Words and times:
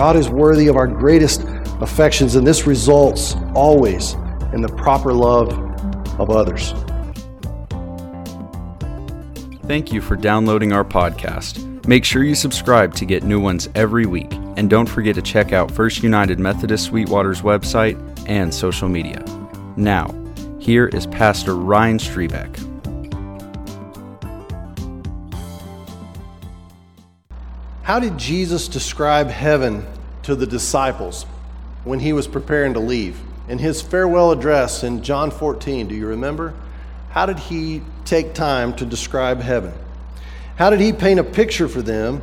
God 0.00 0.16
is 0.16 0.30
worthy 0.30 0.68
of 0.68 0.76
our 0.76 0.86
greatest 0.86 1.42
affections, 1.82 2.34
and 2.34 2.46
this 2.46 2.66
results 2.66 3.36
always 3.54 4.14
in 4.54 4.62
the 4.62 4.74
proper 4.78 5.12
love 5.12 5.52
of 6.18 6.30
others. 6.30 6.72
Thank 9.66 9.92
you 9.92 10.00
for 10.00 10.16
downloading 10.16 10.72
our 10.72 10.86
podcast. 10.86 11.86
Make 11.86 12.06
sure 12.06 12.24
you 12.24 12.34
subscribe 12.34 12.94
to 12.94 13.04
get 13.04 13.24
new 13.24 13.40
ones 13.40 13.68
every 13.74 14.06
week. 14.06 14.32
And 14.56 14.70
don't 14.70 14.88
forget 14.88 15.16
to 15.16 15.22
check 15.22 15.52
out 15.52 15.70
First 15.70 16.02
United 16.02 16.40
Methodist 16.40 16.86
Sweetwater's 16.86 17.42
website 17.42 17.98
and 18.26 18.54
social 18.54 18.88
media. 18.88 19.22
Now, 19.76 20.14
here 20.58 20.86
is 20.86 21.06
Pastor 21.08 21.54
Ryan 21.56 21.98
Strebeck. 21.98 22.69
How 27.90 27.98
did 27.98 28.18
Jesus 28.18 28.68
describe 28.68 29.30
heaven 29.30 29.84
to 30.22 30.36
the 30.36 30.46
disciples 30.46 31.24
when 31.82 31.98
he 31.98 32.12
was 32.12 32.28
preparing 32.28 32.74
to 32.74 32.78
leave? 32.78 33.18
In 33.48 33.58
his 33.58 33.82
farewell 33.82 34.30
address 34.30 34.84
in 34.84 35.02
John 35.02 35.32
14, 35.32 35.88
do 35.88 35.96
you 35.96 36.06
remember? 36.06 36.54
How 37.08 37.26
did 37.26 37.40
he 37.40 37.82
take 38.04 38.32
time 38.32 38.74
to 38.74 38.86
describe 38.86 39.40
heaven? 39.40 39.72
How 40.54 40.70
did 40.70 40.78
he 40.78 40.92
paint 40.92 41.18
a 41.18 41.24
picture 41.24 41.66
for 41.66 41.82
them 41.82 42.22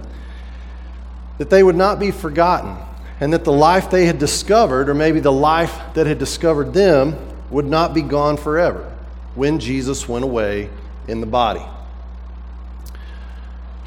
that 1.38 1.49
they 1.49 1.63
would 1.63 1.75
not 1.75 1.99
be 1.99 2.11
forgotten 2.11 2.77
and 3.20 3.34
that 3.34 3.44
the 3.44 3.52
life 3.52 3.91
they 3.91 4.05
had 4.05 4.20
discovered, 4.20 4.88
or 4.88 4.94
maybe 4.94 5.20
the 5.20 5.34
life 5.34 5.77
that 5.95 6.08
had 6.08 6.17
discovered 6.17 6.73
them, 6.73 7.13
would 7.49 7.66
not 7.66 7.94
be 7.94 8.03
gone 8.03 8.38
forever 8.38 8.89
when 9.36 9.59
Jesus 9.59 10.08
went 10.08 10.23
away 10.23 10.69
in 11.09 11.19
the 11.19 11.28
body? 11.28 11.66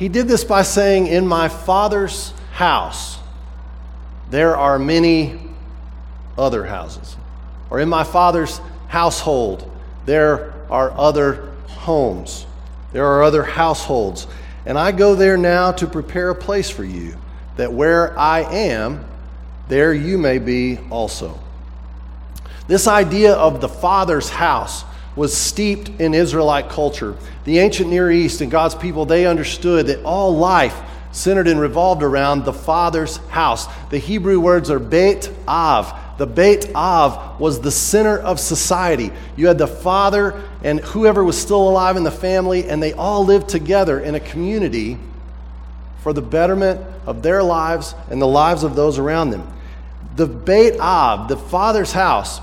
He 0.00 0.08
did 0.08 0.28
this 0.28 0.44
by 0.44 0.62
saying, 0.62 1.08
In 1.08 1.26
my 1.26 1.50
Father's 1.50 2.32
house, 2.52 3.18
there 4.30 4.56
are 4.56 4.78
many 4.78 5.38
other 6.38 6.64
houses. 6.64 7.18
Or 7.68 7.80
in 7.80 7.90
my 7.90 8.02
Father's 8.02 8.62
household, 8.88 9.70
there 10.06 10.54
are 10.70 10.90
other 10.92 11.52
homes. 11.66 12.46
There 12.94 13.04
are 13.04 13.22
other 13.22 13.42
households. 13.42 14.26
And 14.64 14.78
I 14.78 14.90
go 14.92 15.14
there 15.14 15.36
now 15.36 15.72
to 15.72 15.86
prepare 15.86 16.30
a 16.30 16.34
place 16.34 16.70
for 16.70 16.82
you, 16.82 17.18
that 17.58 17.70
where 17.70 18.18
I 18.18 18.40
am, 18.40 19.04
there 19.68 19.92
you 19.92 20.16
may 20.16 20.38
be 20.38 20.78
also. 20.88 21.38
This 22.68 22.86
idea 22.88 23.34
of 23.34 23.60
the 23.60 23.68
Father's 23.68 24.30
house 24.30 24.82
was 25.20 25.36
steeped 25.36 25.90
in 26.00 26.14
Israelite 26.14 26.70
culture. 26.70 27.14
The 27.44 27.58
ancient 27.58 27.90
Near 27.90 28.10
East 28.10 28.40
and 28.40 28.50
God's 28.50 28.74
people, 28.74 29.04
they 29.04 29.26
understood 29.26 29.88
that 29.88 30.02
all 30.02 30.34
life 30.34 30.74
centered 31.12 31.46
and 31.46 31.60
revolved 31.60 32.02
around 32.02 32.46
the 32.46 32.54
Father's 32.54 33.18
house. 33.28 33.66
The 33.90 33.98
Hebrew 33.98 34.40
words 34.40 34.70
are 34.70 34.78
Beit 34.78 35.30
Av, 35.46 35.92
the 36.16 36.26
Beit 36.26 36.74
Av 36.74 37.38
was 37.38 37.60
the 37.60 37.70
center 37.70 38.18
of 38.18 38.40
society. 38.40 39.12
You 39.36 39.46
had 39.48 39.58
the 39.58 39.66
father 39.66 40.42
and 40.64 40.80
whoever 40.80 41.22
was 41.22 41.38
still 41.38 41.68
alive 41.68 41.98
in 41.98 42.02
the 42.02 42.10
family, 42.10 42.66
and 42.70 42.82
they 42.82 42.94
all 42.94 43.22
lived 43.22 43.50
together 43.50 44.00
in 44.00 44.14
a 44.14 44.20
community 44.20 44.96
for 46.02 46.14
the 46.14 46.22
betterment 46.22 46.80
of 47.04 47.22
their 47.22 47.42
lives 47.42 47.94
and 48.08 48.22
the 48.22 48.26
lives 48.26 48.62
of 48.62 48.74
those 48.74 48.98
around 48.98 49.32
them. 49.32 49.46
The 50.16 50.26
Beit 50.26 50.80
Av, 50.80 51.28
the 51.28 51.36
father's 51.36 51.92
house, 51.92 52.40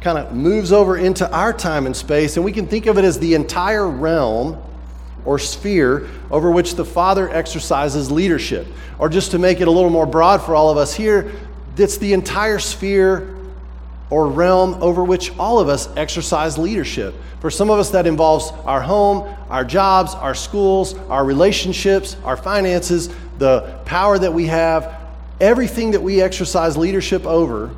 kind 0.00 0.18
of 0.18 0.34
moves 0.34 0.72
over 0.72 0.96
into 0.96 1.30
our 1.30 1.52
time 1.52 1.86
and 1.86 1.94
space, 1.94 2.36
and 2.36 2.44
we 2.44 2.52
can 2.52 2.66
think 2.66 2.86
of 2.86 2.98
it 2.98 3.04
as 3.04 3.18
the 3.18 3.34
entire 3.34 3.88
realm 3.88 4.60
or 5.24 5.38
sphere 5.38 6.08
over 6.30 6.50
which 6.50 6.74
the 6.74 6.84
Father 6.84 7.28
exercises 7.28 8.10
leadership. 8.10 8.66
Or 8.98 9.08
just 9.08 9.32
to 9.32 9.38
make 9.38 9.60
it 9.60 9.68
a 9.68 9.70
little 9.70 9.90
more 9.90 10.06
broad 10.06 10.42
for 10.42 10.54
all 10.54 10.70
of 10.70 10.78
us 10.78 10.94
here, 10.94 11.32
it's 11.76 11.98
the 11.98 12.12
entire 12.12 12.58
sphere 12.58 13.36
or 14.10 14.26
realm 14.26 14.74
over 14.82 15.04
which 15.04 15.36
all 15.38 15.60
of 15.60 15.68
us 15.68 15.88
exercise 15.96 16.58
leadership. 16.58 17.14
For 17.40 17.50
some 17.50 17.70
of 17.70 17.78
us, 17.78 17.90
that 17.90 18.06
involves 18.06 18.50
our 18.64 18.80
home, 18.80 19.34
our 19.48 19.64
jobs, 19.64 20.14
our 20.14 20.34
schools, 20.34 20.94
our 21.08 21.24
relationships, 21.24 22.16
our 22.24 22.36
finances, 22.36 23.08
the 23.38 23.80
power 23.84 24.18
that 24.18 24.32
we 24.32 24.46
have. 24.46 24.96
Everything 25.40 25.92
that 25.92 26.02
we 26.02 26.20
exercise 26.20 26.76
leadership 26.76 27.24
over, 27.24 27.70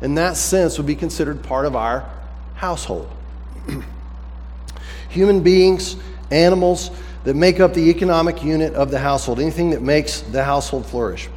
in 0.00 0.14
that 0.14 0.36
sense, 0.36 0.78
would 0.78 0.86
be 0.86 0.94
considered 0.94 1.42
part 1.42 1.66
of 1.66 1.76
our 1.76 2.08
household. 2.54 3.10
Human 5.10 5.42
beings, 5.42 5.96
animals 6.30 6.90
that 7.24 7.34
make 7.34 7.60
up 7.60 7.74
the 7.74 7.90
economic 7.90 8.42
unit 8.42 8.74
of 8.74 8.90
the 8.90 8.98
household, 8.98 9.40
anything 9.40 9.70
that 9.70 9.82
makes 9.82 10.20
the 10.20 10.44
household 10.44 10.86
flourish 10.86 11.28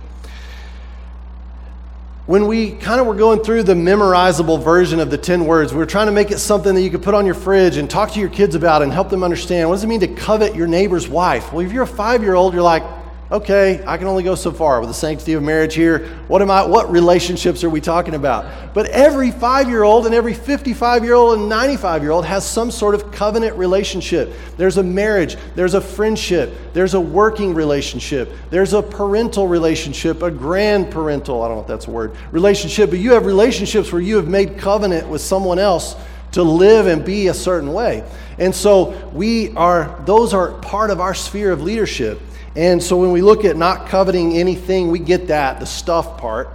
when 2.31 2.47
we 2.47 2.71
kind 2.71 3.01
of 3.01 3.07
were 3.07 3.15
going 3.15 3.41
through 3.43 3.63
the 3.63 3.73
memorizable 3.73 4.63
version 4.63 5.01
of 5.01 5.09
the 5.09 5.17
10 5.17 5.45
words, 5.45 5.73
we 5.73 5.79
were 5.79 5.85
trying 5.85 6.05
to 6.05 6.13
make 6.13 6.31
it 6.31 6.37
something 6.37 6.75
that 6.75 6.81
you 6.81 6.89
could 6.89 7.03
put 7.03 7.13
on 7.13 7.25
your 7.25 7.35
fridge 7.35 7.77
and 7.77 7.89
talk 7.89 8.11
to 8.11 8.21
your 8.21 8.29
kids 8.29 8.55
about 8.55 8.81
and 8.81 8.89
help 8.93 9.09
them 9.09 9.21
understand. 9.21 9.67
What 9.67 9.75
does 9.75 9.83
it 9.83 9.87
mean 9.87 9.99
to 9.99 10.07
covet 10.07 10.55
your 10.55 10.67
neighbor's 10.67 11.09
wife? 11.09 11.51
Well, 11.51 11.65
if 11.65 11.73
you're 11.73 11.83
a 11.83 11.87
five 11.87 12.23
year 12.23 12.35
old, 12.35 12.53
you're 12.53 12.63
like, 12.63 12.83
okay, 13.31 13.81
I 13.87 13.97
can 13.97 14.07
only 14.07 14.23
go 14.23 14.35
so 14.35 14.51
far 14.51 14.79
with 14.81 14.89
the 14.89 14.93
sanctity 14.93 15.33
of 15.33 15.43
marriage 15.43 15.73
here. 15.73 16.07
What 16.27 16.41
am 16.41 16.51
I 16.51 16.65
what 16.65 16.91
relationships 16.91 17.63
are 17.63 17.69
we 17.69 17.79
talking 17.79 18.13
about? 18.13 18.73
But 18.73 18.87
every 18.87 19.31
5-year-old 19.31 20.05
and 20.05 20.13
every 20.13 20.33
55-year-old 20.33 21.39
and 21.39 21.51
95-year-old 21.51 22.25
has 22.25 22.45
some 22.45 22.71
sort 22.71 22.93
of 22.93 23.11
covenant 23.11 23.55
relationship. 23.55 24.33
There's 24.57 24.77
a 24.77 24.83
marriage, 24.83 25.37
there's 25.55 25.75
a 25.75 25.81
friendship, 25.81 26.53
there's 26.73 26.93
a 26.93 27.01
working 27.01 27.53
relationship, 27.53 28.31
there's 28.49 28.73
a 28.73 28.81
parental 28.81 29.47
relationship, 29.47 30.21
a 30.21 30.31
grandparental, 30.31 31.43
I 31.43 31.47
don't 31.47 31.57
know 31.57 31.61
if 31.61 31.67
that's 31.67 31.87
a 31.87 31.91
word, 31.91 32.15
relationship, 32.31 32.89
but 32.89 32.99
you 32.99 33.13
have 33.13 33.25
relationships 33.25 33.91
where 33.93 34.01
you 34.01 34.17
have 34.17 34.27
made 34.27 34.57
covenant 34.57 35.07
with 35.07 35.21
someone 35.21 35.59
else 35.59 35.95
to 36.33 36.43
live 36.43 36.87
and 36.87 37.03
be 37.03 37.27
a 37.27 37.33
certain 37.33 37.73
way. 37.73 38.03
And 38.39 38.53
so 38.55 39.09
we 39.13 39.55
are 39.55 40.01
those 40.05 40.33
are 40.33 40.51
part 40.59 40.89
of 40.89 40.99
our 40.99 41.13
sphere 41.13 41.51
of 41.51 41.61
leadership. 41.61 42.21
And 42.55 42.81
so 42.83 42.97
when 42.97 43.11
we 43.11 43.21
look 43.21 43.45
at 43.45 43.55
not 43.55 43.87
coveting 43.87 44.33
anything, 44.37 44.89
we 44.89 44.99
get 44.99 45.27
that, 45.27 45.59
the 45.59 45.65
stuff 45.65 46.17
part. 46.17 46.49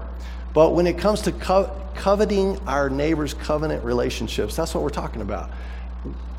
But 0.52 0.74
when 0.74 0.86
it 0.86 0.98
comes 0.98 1.22
to 1.22 1.32
co- 1.32 1.70
coveting 1.94 2.58
our 2.66 2.90
neighbor's 2.90 3.34
covenant 3.34 3.84
relationships, 3.84 4.54
that's 4.56 4.74
what 4.74 4.82
we're 4.82 4.90
talking 4.90 5.22
about. 5.22 5.50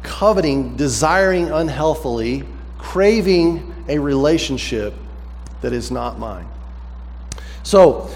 Coveting, 0.03 0.75
desiring 0.75 1.49
unhealthily, 1.51 2.43
craving 2.77 3.73
a 3.87 3.97
relationship 3.97 4.93
that 5.61 5.73
is 5.73 5.89
not 5.91 6.19
mine. 6.19 6.47
So, 7.63 8.09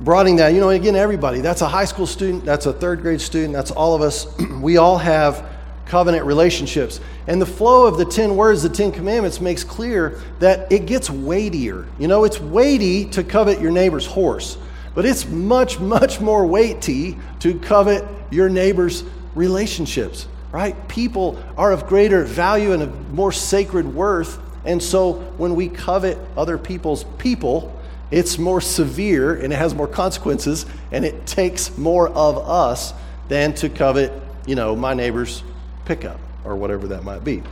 broadening 0.00 0.36
that, 0.36 0.54
you 0.54 0.60
know, 0.60 0.70
again, 0.70 0.96
everybody, 0.96 1.40
that's 1.40 1.60
a 1.60 1.68
high 1.68 1.84
school 1.84 2.06
student, 2.06 2.44
that's 2.44 2.66
a 2.66 2.72
third 2.72 3.02
grade 3.02 3.20
student, 3.20 3.52
that's 3.52 3.70
all 3.70 3.94
of 3.94 4.02
us. 4.02 4.26
we 4.60 4.76
all 4.76 4.98
have 4.98 5.53
covenant 5.86 6.24
relationships. 6.24 7.00
And 7.26 7.40
the 7.40 7.46
flow 7.46 7.86
of 7.86 7.98
the 7.98 8.04
10 8.04 8.36
words, 8.36 8.62
the 8.62 8.68
10 8.68 8.92
commandments, 8.92 9.40
makes 9.40 9.64
clear 9.64 10.20
that 10.40 10.70
it 10.72 10.86
gets 10.86 11.10
weightier. 11.10 11.86
You 11.98 12.08
know, 12.08 12.24
it's 12.24 12.40
weighty 12.40 13.06
to 13.06 13.24
covet 13.24 13.60
your 13.60 13.70
neighbor's 13.70 14.06
horse, 14.06 14.58
but 14.94 15.04
it's 15.04 15.26
much, 15.28 15.80
much 15.80 16.20
more 16.20 16.46
weighty 16.46 17.18
to 17.40 17.58
covet 17.60 18.04
your 18.30 18.48
neighbor's 18.48 19.04
relationships, 19.34 20.26
right? 20.52 20.88
People 20.88 21.42
are 21.56 21.72
of 21.72 21.86
greater 21.86 22.24
value 22.24 22.72
and 22.72 22.82
of 22.82 23.12
more 23.12 23.32
sacred 23.32 23.94
worth. 23.94 24.38
And 24.64 24.82
so 24.82 25.14
when 25.36 25.54
we 25.54 25.68
covet 25.68 26.18
other 26.36 26.56
people's 26.56 27.04
people, 27.18 27.74
it's 28.10 28.38
more 28.38 28.60
severe 28.60 29.34
and 29.34 29.52
it 29.52 29.56
has 29.56 29.74
more 29.74 29.88
consequences 29.88 30.66
and 30.92 31.04
it 31.04 31.26
takes 31.26 31.76
more 31.76 32.08
of 32.08 32.38
us 32.38 32.94
than 33.28 33.54
to 33.54 33.68
covet, 33.68 34.12
you 34.46 34.54
know, 34.54 34.76
my 34.76 34.94
neighbor's 34.94 35.42
pickup 35.84 36.18
or 36.44 36.56
whatever 36.56 36.88
that 36.88 37.04
might 37.04 37.24
be. 37.24 37.42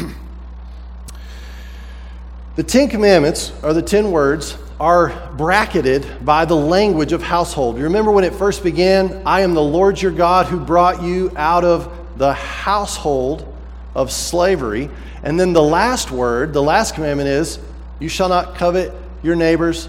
the 2.56 2.62
Ten 2.62 2.88
Commandments, 2.88 3.52
or 3.62 3.72
the 3.72 3.82
ten 3.82 4.10
words, 4.10 4.58
are 4.80 5.32
bracketed 5.36 6.24
by 6.24 6.44
the 6.44 6.54
language 6.54 7.12
of 7.12 7.22
household. 7.22 7.76
You 7.76 7.84
remember 7.84 8.12
when 8.12 8.24
it 8.24 8.34
first 8.34 8.62
began? 8.62 9.22
I 9.26 9.40
am 9.40 9.54
the 9.54 9.62
Lord 9.62 10.00
your 10.00 10.12
God 10.12 10.46
who 10.46 10.60
brought 10.60 11.02
you 11.02 11.32
out 11.36 11.64
of 11.64 11.92
the 12.16 12.32
household 12.32 13.52
of 13.94 14.12
slavery. 14.12 14.88
And 15.22 15.38
then 15.38 15.52
the 15.52 15.62
last 15.62 16.10
word, 16.10 16.52
the 16.52 16.62
last 16.62 16.94
commandment 16.94 17.28
is, 17.28 17.58
You 17.98 18.08
shall 18.08 18.28
not 18.28 18.54
covet 18.54 18.92
your 19.22 19.34
neighbor's 19.34 19.88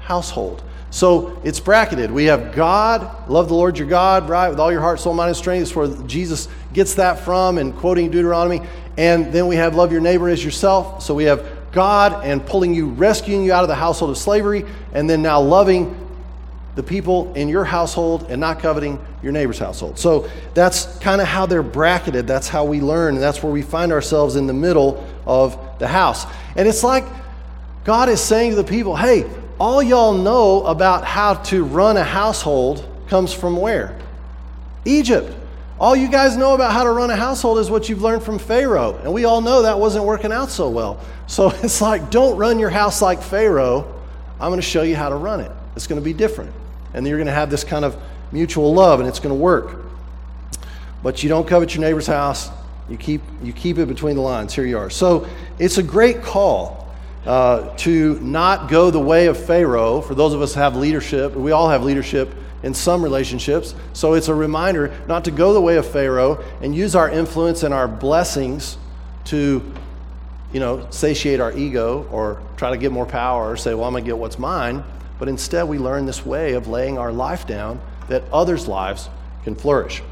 household. 0.00 0.62
So 0.90 1.40
it's 1.44 1.60
bracketed. 1.60 2.10
We 2.10 2.24
have 2.24 2.52
God, 2.54 3.28
love 3.28 3.48
the 3.48 3.54
Lord 3.54 3.78
your 3.78 3.86
God, 3.86 4.28
right, 4.28 4.48
with 4.48 4.58
all 4.58 4.72
your 4.72 4.80
heart, 4.80 4.98
soul, 4.98 5.14
mind, 5.14 5.28
and 5.28 5.36
strength. 5.36 5.64
That's 5.64 5.76
where 5.76 5.88
Jesus 6.08 6.48
gets 6.72 6.94
that 6.94 7.20
from 7.20 7.58
and 7.58 7.74
quoting 7.76 8.10
Deuteronomy. 8.10 8.66
And 8.96 9.32
then 9.32 9.46
we 9.46 9.56
have 9.56 9.76
love 9.76 9.92
your 9.92 10.00
neighbor 10.00 10.28
as 10.28 10.44
yourself. 10.44 11.02
So 11.02 11.14
we 11.14 11.24
have 11.24 11.46
God 11.70 12.24
and 12.24 12.44
pulling 12.44 12.74
you, 12.74 12.88
rescuing 12.88 13.44
you 13.44 13.52
out 13.52 13.62
of 13.62 13.68
the 13.68 13.74
household 13.76 14.10
of 14.10 14.18
slavery, 14.18 14.64
and 14.92 15.08
then 15.08 15.22
now 15.22 15.40
loving 15.40 15.96
the 16.74 16.82
people 16.82 17.32
in 17.34 17.48
your 17.48 17.64
household 17.64 18.26
and 18.28 18.40
not 18.40 18.58
coveting 18.58 19.04
your 19.22 19.32
neighbor's 19.32 19.58
household. 19.58 19.98
So 19.98 20.28
that's 20.54 20.98
kind 20.98 21.20
of 21.20 21.26
how 21.28 21.46
they're 21.46 21.62
bracketed. 21.62 22.26
That's 22.26 22.48
how 22.48 22.64
we 22.64 22.80
learn, 22.80 23.14
and 23.14 23.22
that's 23.22 23.42
where 23.42 23.52
we 23.52 23.62
find 23.62 23.92
ourselves 23.92 24.36
in 24.36 24.46
the 24.46 24.52
middle 24.52 25.06
of 25.26 25.58
the 25.78 25.88
house. 25.88 26.26
And 26.56 26.66
it's 26.66 26.82
like 26.82 27.04
God 27.84 28.08
is 28.08 28.20
saying 28.20 28.50
to 28.50 28.56
the 28.56 28.64
people, 28.64 28.96
hey, 28.96 29.28
all 29.60 29.82
y'all 29.82 30.14
know 30.14 30.64
about 30.64 31.04
how 31.04 31.34
to 31.34 31.62
run 31.62 31.98
a 31.98 32.02
household 32.02 32.84
comes 33.08 33.32
from 33.32 33.58
where? 33.58 33.96
Egypt. 34.86 35.36
All 35.78 35.94
you 35.94 36.08
guys 36.08 36.36
know 36.36 36.54
about 36.54 36.72
how 36.72 36.84
to 36.84 36.90
run 36.90 37.10
a 37.10 37.16
household 37.16 37.58
is 37.58 37.70
what 37.70 37.88
you've 37.88 38.00
learned 38.00 38.22
from 38.22 38.38
Pharaoh. 38.38 38.98
And 39.04 39.12
we 39.12 39.26
all 39.26 39.42
know 39.42 39.62
that 39.62 39.78
wasn't 39.78 40.06
working 40.06 40.32
out 40.32 40.50
so 40.50 40.70
well. 40.70 40.98
So 41.26 41.50
it's 41.62 41.82
like, 41.82 42.10
don't 42.10 42.38
run 42.38 42.58
your 42.58 42.70
house 42.70 43.02
like 43.02 43.22
Pharaoh. 43.22 44.00
I'm 44.40 44.48
going 44.48 44.60
to 44.60 44.66
show 44.66 44.82
you 44.82 44.96
how 44.96 45.10
to 45.10 45.14
run 45.16 45.40
it. 45.40 45.52
It's 45.76 45.86
going 45.86 46.00
to 46.00 46.04
be 46.04 46.14
different. 46.14 46.52
And 46.94 47.06
you're 47.06 47.18
going 47.18 47.26
to 47.26 47.32
have 47.32 47.50
this 47.50 47.62
kind 47.62 47.84
of 47.84 48.00
mutual 48.32 48.72
love, 48.72 49.00
and 49.00 49.08
it's 49.08 49.20
going 49.20 49.34
to 49.34 49.40
work. 49.40 49.84
But 51.02 51.22
you 51.22 51.28
don't 51.28 51.46
covet 51.46 51.74
your 51.74 51.82
neighbor's 51.82 52.06
house. 52.06 52.50
You 52.88 52.96
keep, 52.96 53.20
you 53.42 53.52
keep 53.52 53.78
it 53.78 53.86
between 53.86 54.16
the 54.16 54.22
lines. 54.22 54.54
Here 54.54 54.64
you 54.64 54.78
are. 54.78 54.90
So 54.90 55.28
it's 55.58 55.78
a 55.78 55.82
great 55.82 56.22
call 56.22 56.89
uh, 57.26 57.76
to 57.76 58.18
not 58.20 58.70
go 58.70 58.90
the 58.90 59.00
way 59.00 59.26
of 59.26 59.42
Pharaoh. 59.42 60.00
For 60.00 60.14
those 60.14 60.32
of 60.32 60.42
us 60.42 60.54
have 60.54 60.76
leadership, 60.76 61.34
we 61.34 61.52
all 61.52 61.68
have 61.68 61.84
leadership 61.84 62.34
in 62.62 62.74
some 62.74 63.02
relationships. 63.02 63.74
So 63.92 64.14
it's 64.14 64.28
a 64.28 64.34
reminder 64.34 64.94
not 65.06 65.24
to 65.24 65.30
go 65.30 65.52
the 65.52 65.60
way 65.60 65.76
of 65.76 65.86
Pharaoh 65.86 66.44
and 66.60 66.74
use 66.74 66.94
our 66.94 67.10
influence 67.10 67.62
and 67.62 67.72
our 67.72 67.88
blessings 67.88 68.76
to, 69.26 69.62
you 70.52 70.60
know, 70.60 70.86
satiate 70.90 71.40
our 71.40 71.52
ego 71.52 72.06
or 72.10 72.40
try 72.56 72.70
to 72.70 72.76
get 72.76 72.92
more 72.92 73.06
power 73.06 73.50
or 73.50 73.56
say, 73.56 73.74
well, 73.74 73.84
I'm 73.84 73.92
going 73.92 74.04
to 74.04 74.08
get 74.08 74.18
what's 74.18 74.38
mine. 74.38 74.84
But 75.18 75.28
instead, 75.28 75.64
we 75.64 75.78
learn 75.78 76.06
this 76.06 76.24
way 76.24 76.54
of 76.54 76.68
laying 76.68 76.98
our 76.98 77.12
life 77.12 77.46
down 77.46 77.80
that 78.08 78.24
others' 78.32 78.66
lives 78.66 79.08
can 79.44 79.54
flourish. 79.54 80.02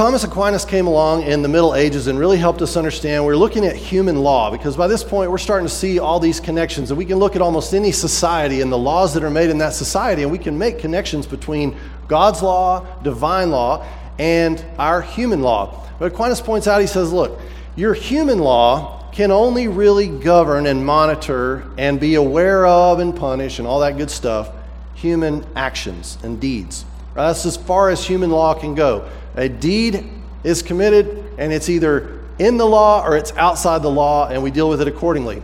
Thomas 0.00 0.24
Aquinas 0.24 0.64
came 0.64 0.86
along 0.86 1.24
in 1.24 1.42
the 1.42 1.48
Middle 1.48 1.74
Ages 1.74 2.06
and 2.06 2.18
really 2.18 2.38
helped 2.38 2.62
us 2.62 2.74
understand. 2.78 3.22
We're 3.22 3.36
looking 3.36 3.66
at 3.66 3.76
human 3.76 4.16
law 4.16 4.50
because 4.50 4.74
by 4.74 4.86
this 4.86 5.04
point 5.04 5.30
we're 5.30 5.36
starting 5.36 5.68
to 5.68 5.74
see 5.74 5.98
all 5.98 6.18
these 6.18 6.40
connections, 6.40 6.90
and 6.90 6.96
we 6.96 7.04
can 7.04 7.18
look 7.18 7.36
at 7.36 7.42
almost 7.42 7.74
any 7.74 7.92
society 7.92 8.62
and 8.62 8.72
the 8.72 8.78
laws 8.78 9.12
that 9.12 9.22
are 9.22 9.28
made 9.28 9.50
in 9.50 9.58
that 9.58 9.74
society, 9.74 10.22
and 10.22 10.32
we 10.32 10.38
can 10.38 10.56
make 10.56 10.78
connections 10.78 11.26
between 11.26 11.76
God's 12.08 12.40
law, 12.40 12.86
divine 13.02 13.50
law, 13.50 13.86
and 14.18 14.64
our 14.78 15.02
human 15.02 15.42
law. 15.42 15.86
But 15.98 16.14
Aquinas 16.14 16.40
points 16.40 16.66
out, 16.66 16.80
he 16.80 16.86
says, 16.86 17.12
look, 17.12 17.38
your 17.76 17.92
human 17.92 18.38
law 18.38 19.04
can 19.12 19.30
only 19.30 19.68
really 19.68 20.08
govern 20.08 20.64
and 20.64 20.86
monitor 20.86 21.70
and 21.76 22.00
be 22.00 22.14
aware 22.14 22.64
of 22.64 23.00
and 23.00 23.14
punish 23.14 23.58
and 23.58 23.68
all 23.68 23.80
that 23.80 23.98
good 23.98 24.10
stuff 24.10 24.48
human 24.94 25.44
actions 25.54 26.16
and 26.22 26.40
deeds. 26.40 26.86
Right? 27.14 27.26
That's 27.26 27.44
as 27.44 27.58
far 27.58 27.90
as 27.90 28.02
human 28.02 28.30
law 28.30 28.54
can 28.54 28.74
go. 28.74 29.06
A 29.36 29.48
deed 29.48 30.08
is 30.44 30.62
committed, 30.62 31.24
and 31.38 31.52
it's 31.52 31.68
either 31.68 32.20
in 32.38 32.56
the 32.56 32.66
law 32.66 33.04
or 33.06 33.16
it's 33.16 33.32
outside 33.36 33.82
the 33.82 33.90
law, 33.90 34.28
and 34.28 34.42
we 34.42 34.50
deal 34.50 34.68
with 34.68 34.80
it 34.80 34.88
accordingly. 34.88 35.42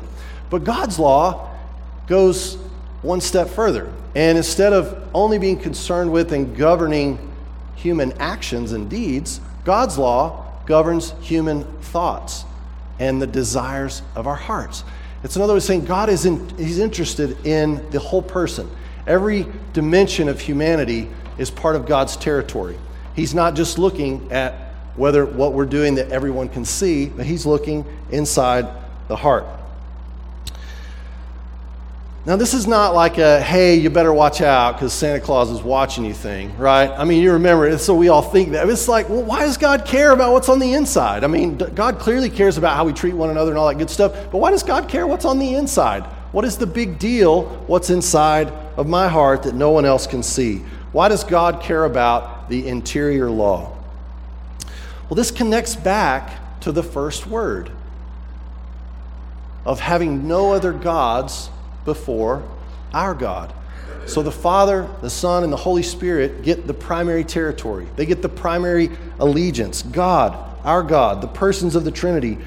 But 0.50 0.64
God's 0.64 0.98
law 0.98 1.50
goes 2.06 2.56
one 3.02 3.20
step 3.20 3.48
further. 3.48 3.92
And 4.14 4.38
instead 4.38 4.72
of 4.72 5.08
only 5.14 5.38
being 5.38 5.58
concerned 5.58 6.10
with 6.10 6.32
and 6.32 6.56
governing 6.56 7.18
human 7.74 8.12
actions 8.14 8.72
and 8.72 8.88
deeds, 8.88 9.40
God's 9.64 9.98
law 9.98 10.44
governs 10.64 11.12
human 11.20 11.64
thoughts 11.82 12.44
and 12.98 13.20
the 13.20 13.26
desires 13.26 14.02
of 14.14 14.26
our 14.26 14.36
hearts. 14.36 14.84
It's 15.22 15.36
another 15.36 15.52
way 15.52 15.58
of 15.58 15.62
saying 15.62 15.84
God 15.84 16.08
is 16.08 16.24
in, 16.24 16.48
he's 16.56 16.78
interested 16.78 17.44
in 17.46 17.88
the 17.90 17.98
whole 17.98 18.22
person. 18.22 18.70
Every 19.06 19.46
dimension 19.72 20.28
of 20.28 20.40
humanity 20.40 21.08
is 21.38 21.50
part 21.50 21.76
of 21.76 21.86
God's 21.86 22.16
territory. 22.16 22.78
He's 23.16 23.34
not 23.34 23.54
just 23.54 23.78
looking 23.78 24.30
at 24.30 24.52
whether 24.94 25.26
what 25.26 25.54
we're 25.54 25.66
doing 25.66 25.96
that 25.96 26.10
everyone 26.10 26.48
can 26.48 26.64
see, 26.64 27.06
but 27.06 27.26
he's 27.26 27.46
looking 27.46 27.84
inside 28.10 28.68
the 29.08 29.16
heart. 29.16 29.46
Now, 32.26 32.34
this 32.34 32.54
is 32.54 32.66
not 32.66 32.92
like 32.92 33.18
a, 33.18 33.40
hey, 33.40 33.76
you 33.76 33.88
better 33.88 34.12
watch 34.12 34.40
out 34.40 34.72
because 34.72 34.92
Santa 34.92 35.20
Claus 35.20 35.48
is 35.48 35.62
watching 35.62 36.04
you 36.04 36.12
thing, 36.12 36.56
right? 36.58 36.90
I 36.90 37.04
mean, 37.04 37.22
you 37.22 37.32
remember, 37.32 37.78
so 37.78 37.94
we 37.94 38.08
all 38.08 38.20
think 38.20 38.50
that. 38.50 38.68
It's 38.68 38.88
like, 38.88 39.08
well, 39.08 39.22
why 39.22 39.40
does 39.40 39.56
God 39.56 39.84
care 39.84 40.10
about 40.10 40.32
what's 40.32 40.48
on 40.48 40.58
the 40.58 40.74
inside? 40.74 41.22
I 41.22 41.28
mean, 41.28 41.56
God 41.56 42.00
clearly 42.00 42.28
cares 42.28 42.58
about 42.58 42.76
how 42.76 42.84
we 42.84 42.92
treat 42.92 43.14
one 43.14 43.30
another 43.30 43.52
and 43.52 43.58
all 43.58 43.68
that 43.68 43.78
good 43.78 43.90
stuff, 43.90 44.12
but 44.32 44.38
why 44.38 44.50
does 44.50 44.64
God 44.64 44.88
care 44.88 45.06
what's 45.06 45.24
on 45.24 45.38
the 45.38 45.54
inside? 45.54 46.02
What 46.32 46.44
is 46.44 46.58
the 46.58 46.66
big 46.66 46.98
deal, 46.98 47.44
what's 47.68 47.90
inside 47.90 48.48
of 48.76 48.88
my 48.88 49.06
heart 49.06 49.44
that 49.44 49.54
no 49.54 49.70
one 49.70 49.84
else 49.84 50.08
can 50.08 50.24
see? 50.24 50.64
Why 50.90 51.08
does 51.08 51.22
God 51.22 51.62
care 51.62 51.84
about 51.84 52.35
the 52.48 52.66
interior 52.68 53.30
law? 53.30 53.76
Well, 55.08 55.16
this 55.16 55.30
connects 55.30 55.76
back 55.76 56.60
to 56.60 56.72
the 56.72 56.82
first 56.82 57.26
word 57.26 57.70
of 59.64 59.80
having 59.80 60.26
no 60.26 60.52
other 60.52 60.72
gods 60.72 61.50
before 61.84 62.42
our 62.92 63.14
God. 63.14 63.52
So 64.06 64.22
the 64.22 64.32
Father, 64.32 64.88
the 65.02 65.10
Son, 65.10 65.42
and 65.42 65.52
the 65.52 65.56
Holy 65.56 65.82
Spirit 65.82 66.42
get 66.42 66.66
the 66.66 66.74
primary 66.74 67.24
territory. 67.24 67.86
They 67.96 68.06
get 68.06 68.22
the 68.22 68.28
primary 68.28 68.90
allegiance. 69.18 69.82
God, 69.82 70.36
our 70.64 70.82
God, 70.82 71.20
the 71.20 71.28
persons 71.28 71.74
of 71.74 71.84
the 71.84 71.90
Trinity. 71.90 72.38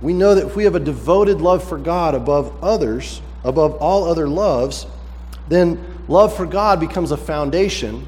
We 0.00 0.14
know 0.14 0.34
that 0.34 0.46
if 0.46 0.56
we 0.56 0.64
have 0.64 0.74
a 0.74 0.80
devoted 0.80 1.40
love 1.40 1.66
for 1.66 1.78
God 1.78 2.14
above 2.14 2.64
others, 2.64 3.20
above 3.44 3.74
all 3.76 4.04
other 4.04 4.28
loves, 4.28 4.86
then 5.48 5.82
love 6.08 6.34
for 6.34 6.46
God 6.46 6.80
becomes 6.80 7.10
a 7.10 7.16
foundation 7.16 8.06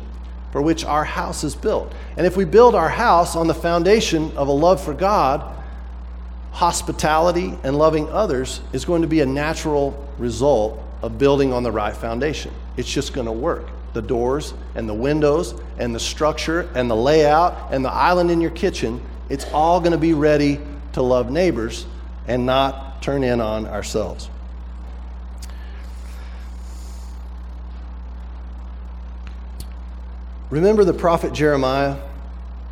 for 0.55 0.63
which 0.63 0.85
our 0.85 1.03
house 1.03 1.43
is 1.43 1.57
built. 1.57 1.93
And 2.17 2.25
if 2.25 2.37
we 2.37 2.45
build 2.45 2.77
our 2.77 2.89
house 2.89 3.35
on 3.35 3.49
the 3.49 3.55
foundation 3.55 4.31
of 4.37 4.47
a 4.47 4.53
love 4.53 4.81
for 4.81 4.95
God, 4.95 5.53
hospitality 6.53 7.59
and 7.65 7.77
loving 7.77 8.09
others 8.11 8.61
is 8.73 8.85
going 8.85 9.03
to 9.03 9.09
be 9.09 9.19
a 9.19 9.27
natural 9.27 10.09
result 10.17 10.81
of 11.03 11.19
building 11.19 11.53
on 11.53 11.65
the 11.65 11.73
right 11.73 11.97
foundation. 11.97 12.53
It's 12.77 12.89
just 12.89 13.13
going 13.13 13.27
to 13.27 13.33
work. 13.33 13.67
The 13.95 14.03
doors 14.03 14.55
and 14.77 14.89
the 14.89 14.95
windows 14.95 15.57
and 15.79 15.93
the 15.93 15.99
structure 15.99 16.71
and 16.77 16.89
the 16.89 16.95
layout 16.95 17.73
and 17.73 17.85
the 17.85 17.93
island 17.93 18.31
in 18.31 18.41
your 18.41 18.53
kitchen, 18.53 19.03
it's 19.29 19.47
all 19.53 19.81
going 19.81 19.91
to 19.91 19.99
be 19.99 20.15
ready 20.15 20.61
to 20.93 21.03
love 21.03 21.33
neighbors 21.33 21.85
and 22.29 22.47
not 22.47 23.03
turn 23.03 23.25
in 23.25 23.41
on 23.41 23.67
ourselves. 23.67 24.29
Remember 30.51 30.85
the 30.85 30.95
prophet 30.95 31.33
Jeremiah? 31.33 31.97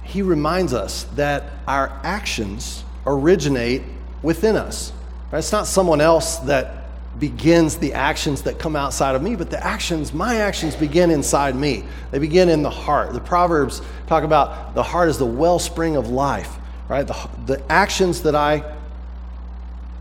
He 0.02 0.22
reminds 0.22 0.72
us 0.74 1.04
that 1.14 1.44
our 1.66 2.00
actions 2.04 2.84
originate 3.06 3.82
within 4.22 4.56
us. 4.56 4.92
It's 5.32 5.52
not 5.52 5.66
someone 5.66 6.00
else 6.00 6.36
that 6.38 6.82
begins 7.18 7.76
the 7.76 7.92
actions 7.94 8.42
that 8.42 8.58
come 8.58 8.76
outside 8.76 9.14
of 9.14 9.22
me, 9.22 9.36
but 9.36 9.50
the 9.50 9.64
actions, 9.64 10.12
my 10.12 10.36
actions 10.36 10.74
begin 10.74 11.10
inside 11.10 11.54
me. 11.54 11.84
They 12.10 12.18
begin 12.18 12.48
in 12.48 12.62
the 12.62 12.70
heart. 12.70 13.12
The 13.12 13.20
Proverbs 13.20 13.82
talk 14.06 14.24
about 14.24 14.74
the 14.74 14.82
heart 14.82 15.08
is 15.08 15.18
the 15.18 15.26
wellspring 15.26 15.96
of 15.96 16.08
life, 16.08 16.56
right? 16.88 17.06
The, 17.06 17.28
the 17.46 17.62
actions 17.70 18.22
that 18.22 18.34
I 18.34 18.64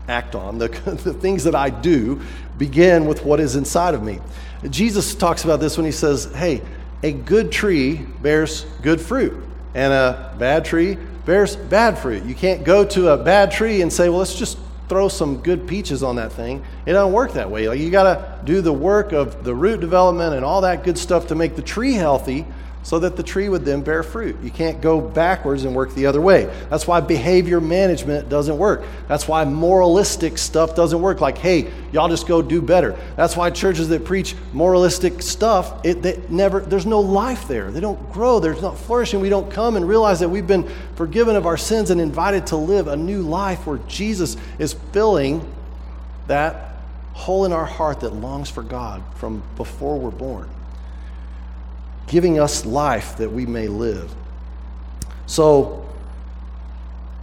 act 0.08 0.34
on, 0.34 0.58
the, 0.58 0.68
the 0.68 1.14
things 1.14 1.44
that 1.44 1.54
I 1.54 1.70
do, 1.70 2.20
begin 2.58 3.06
with 3.06 3.24
what 3.24 3.40
is 3.40 3.56
inside 3.56 3.94
of 3.94 4.02
me. 4.02 4.20
Jesus 4.70 5.14
talks 5.14 5.44
about 5.44 5.60
this 5.60 5.76
when 5.76 5.84
he 5.84 5.92
says, 5.92 6.32
hey, 6.34 6.62
a 7.02 7.12
good 7.12 7.50
tree 7.50 8.06
bears 8.22 8.66
good 8.82 9.00
fruit, 9.00 9.34
and 9.74 9.92
a 9.92 10.34
bad 10.38 10.64
tree 10.64 10.98
bears 11.24 11.56
bad 11.56 11.98
fruit. 11.98 12.24
You 12.24 12.34
can't 12.34 12.64
go 12.64 12.84
to 12.84 13.08
a 13.08 13.16
bad 13.16 13.50
tree 13.50 13.82
and 13.82 13.92
say, 13.92 14.08
well, 14.08 14.18
let's 14.18 14.34
just 14.34 14.58
throw 14.88 15.08
some 15.08 15.38
good 15.38 15.66
peaches 15.66 16.02
on 16.02 16.16
that 16.16 16.32
thing. 16.32 16.62
It 16.84 16.92
doesn't 16.92 17.12
work 17.12 17.32
that 17.32 17.50
way. 17.50 17.68
Like 17.68 17.80
you 17.80 17.90
got 17.90 18.02
to 18.02 18.44
do 18.44 18.60
the 18.60 18.72
work 18.72 19.12
of 19.12 19.44
the 19.44 19.54
root 19.54 19.80
development 19.80 20.34
and 20.34 20.44
all 20.44 20.60
that 20.62 20.84
good 20.84 20.98
stuff 20.98 21.28
to 21.28 21.34
make 21.34 21.56
the 21.56 21.62
tree 21.62 21.94
healthy 21.94 22.44
so 22.82 22.98
that 22.98 23.16
the 23.16 23.22
tree 23.22 23.48
would 23.48 23.64
then 23.64 23.80
bear 23.80 24.02
fruit. 24.02 24.36
You 24.42 24.50
can't 24.50 24.80
go 24.80 25.00
backwards 25.00 25.64
and 25.64 25.74
work 25.74 25.94
the 25.94 26.06
other 26.06 26.20
way. 26.20 26.52
That's 26.68 26.86
why 26.86 27.00
behavior 27.00 27.60
management 27.60 28.28
doesn't 28.28 28.58
work. 28.58 28.84
That's 29.06 29.28
why 29.28 29.44
moralistic 29.44 30.36
stuff 30.36 30.74
doesn't 30.74 31.00
work. 31.00 31.20
Like, 31.20 31.38
hey, 31.38 31.70
y'all 31.92 32.08
just 32.08 32.26
go 32.26 32.42
do 32.42 32.60
better. 32.60 32.98
That's 33.14 33.36
why 33.36 33.50
churches 33.50 33.88
that 33.88 34.04
preach 34.04 34.34
moralistic 34.52 35.22
stuff, 35.22 35.84
it 35.84 36.02
they 36.02 36.20
never 36.28 36.60
there's 36.60 36.86
no 36.86 37.00
life 37.00 37.46
there. 37.46 37.70
They 37.70 37.80
don't 37.80 38.12
grow. 38.12 38.40
There's 38.40 38.62
not 38.62 38.76
flourishing. 38.76 39.20
We 39.20 39.28
don't 39.28 39.50
come 39.50 39.76
and 39.76 39.86
realize 39.86 40.18
that 40.20 40.28
we've 40.28 40.46
been 40.46 40.68
forgiven 40.96 41.36
of 41.36 41.46
our 41.46 41.56
sins 41.56 41.90
and 41.90 42.00
invited 42.00 42.48
to 42.48 42.56
live 42.56 42.88
a 42.88 42.96
new 42.96 43.22
life 43.22 43.66
where 43.66 43.78
Jesus 43.86 44.36
is 44.58 44.72
filling 44.92 45.48
that 46.26 46.70
hole 47.12 47.44
in 47.44 47.52
our 47.52 47.66
heart 47.66 48.00
that 48.00 48.12
longs 48.12 48.50
for 48.50 48.62
God 48.62 49.02
from 49.16 49.42
before 49.56 49.98
we're 49.98 50.10
born 50.10 50.48
giving 52.12 52.38
us 52.38 52.66
life 52.66 53.16
that 53.16 53.32
we 53.32 53.46
may 53.46 53.68
live. 53.68 54.14
So, 55.24 55.82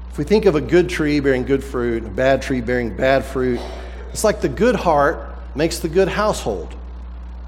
if 0.09 0.17
we 0.17 0.23
think 0.23 0.45
of 0.45 0.55
a 0.55 0.61
good 0.61 0.89
tree 0.89 1.19
bearing 1.19 1.43
good 1.43 1.63
fruit, 1.63 2.03
a 2.03 2.09
bad 2.09 2.41
tree 2.41 2.59
bearing 2.59 2.97
bad 2.97 3.23
fruit, 3.23 3.59
it's 4.11 4.23
like 4.23 4.41
the 4.41 4.49
good 4.49 4.75
heart 4.75 5.29
makes 5.55 5.77
the 5.77 5.89
good 5.89 6.07
household, 6.07 6.73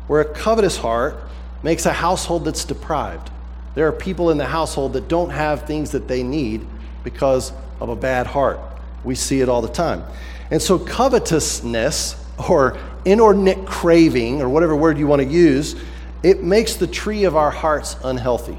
where 0.06 0.22
a 0.22 0.26
covetous 0.26 0.78
heart 0.78 1.18
makes 1.64 1.88
a 1.88 1.94
household 1.94 2.46
that's 2.46 2.64
deprived. 2.64 3.32
There 3.74 3.88
are 3.88 3.92
people 3.92 4.30
in 4.30 4.38
the 4.38 4.46
household 4.46 4.94
that 4.94 5.08
don't 5.08 5.32
have 5.32 5.66
things 5.66 5.90
that 5.92 6.08
they 6.08 6.22
need 6.22 6.68
because 7.04 7.52
of 7.80 7.90
a 7.90 7.96
bad 7.96 8.28
heart. 8.28 8.60
We 9.04 9.16
see 9.16 9.42
it 9.42 9.50
all 9.50 9.64
the 9.64 9.68
time. 9.68 10.04
And 10.52 10.62
so, 10.62 10.78
covetousness 10.78 12.24
or 12.48 12.78
inordinate 13.04 13.66
craving, 13.66 14.44
or 14.44 14.50
whatever 14.50 14.76
word 14.76 15.00
you 15.00 15.08
want 15.08 15.24
to 15.24 15.28
use, 15.28 15.76
it 16.24 16.44
makes 16.44 16.76
the 16.76 16.88
tree 16.88 17.24
of 17.24 17.36
our 17.36 17.52
hearts 17.52 17.96
unhealthy. 18.04 18.58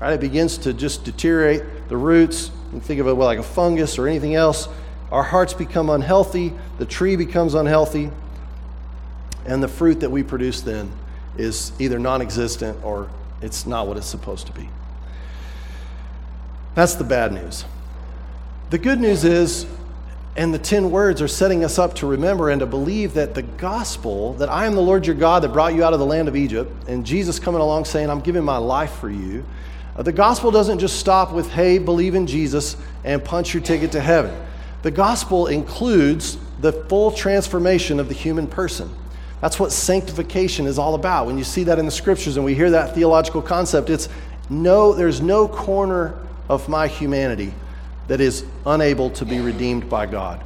Right? 0.00 0.12
It 0.12 0.20
begins 0.20 0.58
to 0.58 0.72
just 0.72 1.04
deteriorate 1.04 1.88
the 1.88 1.96
roots. 1.96 2.50
You 2.72 2.80
think 2.80 3.00
of 3.00 3.06
it 3.06 3.14
like 3.14 3.38
a 3.38 3.42
fungus 3.42 3.98
or 3.98 4.06
anything 4.06 4.34
else. 4.34 4.68
Our 5.10 5.22
hearts 5.22 5.54
become 5.54 5.90
unhealthy, 5.90 6.52
the 6.78 6.86
tree 6.86 7.16
becomes 7.16 7.54
unhealthy, 7.54 8.10
and 9.46 9.62
the 9.62 9.68
fruit 9.68 10.00
that 10.00 10.10
we 10.10 10.22
produce 10.22 10.60
then 10.60 10.90
is 11.36 11.72
either 11.78 11.98
non 11.98 12.22
existent 12.22 12.78
or 12.82 13.08
it's 13.40 13.66
not 13.66 13.86
what 13.86 13.96
it's 13.96 14.06
supposed 14.06 14.46
to 14.46 14.52
be. 14.52 14.68
That's 16.74 16.94
the 16.94 17.04
bad 17.04 17.32
news. 17.32 17.64
The 18.70 18.78
good 18.78 19.00
news 19.00 19.24
is, 19.24 19.66
and 20.36 20.52
the 20.52 20.58
10 20.58 20.90
words 20.90 21.22
are 21.22 21.28
setting 21.28 21.62
us 21.62 21.78
up 21.78 21.94
to 21.96 22.06
remember 22.06 22.50
and 22.50 22.58
to 22.60 22.66
believe 22.66 23.14
that 23.14 23.34
the 23.34 23.42
gospel, 23.42 24.34
that 24.34 24.48
I 24.48 24.66
am 24.66 24.74
the 24.74 24.82
Lord 24.82 25.06
your 25.06 25.14
God 25.14 25.42
that 25.42 25.52
brought 25.52 25.74
you 25.74 25.84
out 25.84 25.92
of 25.92 26.00
the 26.00 26.06
land 26.06 26.26
of 26.26 26.34
Egypt, 26.34 26.72
and 26.88 27.06
Jesus 27.06 27.38
coming 27.38 27.60
along 27.60 27.84
saying, 27.84 28.10
I'm 28.10 28.20
giving 28.20 28.42
my 28.42 28.56
life 28.56 28.92
for 28.94 29.08
you. 29.08 29.44
Uh, 29.96 30.02
the 30.02 30.12
gospel 30.12 30.50
doesn't 30.50 30.80
just 30.80 30.98
stop 30.98 31.32
with, 31.32 31.50
hey, 31.50 31.78
believe 31.78 32.16
in 32.16 32.26
Jesus 32.26 32.76
and 33.04 33.24
punch 33.24 33.54
your 33.54 33.62
ticket 33.62 33.92
to 33.92 34.00
heaven. 34.00 34.34
The 34.82 34.90
gospel 34.90 35.46
includes 35.46 36.36
the 36.60 36.72
full 36.72 37.12
transformation 37.12 38.00
of 38.00 38.08
the 38.08 38.14
human 38.14 38.48
person. 38.48 38.90
That's 39.40 39.60
what 39.60 39.70
sanctification 39.70 40.66
is 40.66 40.78
all 40.78 40.96
about. 40.96 41.26
When 41.26 41.38
you 41.38 41.44
see 41.44 41.64
that 41.64 41.78
in 41.78 41.84
the 41.84 41.92
scriptures 41.92 42.36
and 42.36 42.44
we 42.44 42.54
hear 42.54 42.70
that 42.70 42.94
theological 42.94 43.40
concept, 43.40 43.88
it's 43.88 44.08
no, 44.50 44.94
there's 44.94 45.20
no 45.20 45.46
corner 45.46 46.18
of 46.48 46.68
my 46.68 46.88
humanity 46.88 47.54
that 48.08 48.20
is 48.20 48.44
unable 48.66 49.10
to 49.10 49.24
be 49.24 49.40
redeemed 49.40 49.88
by 49.88 50.06
God. 50.06 50.42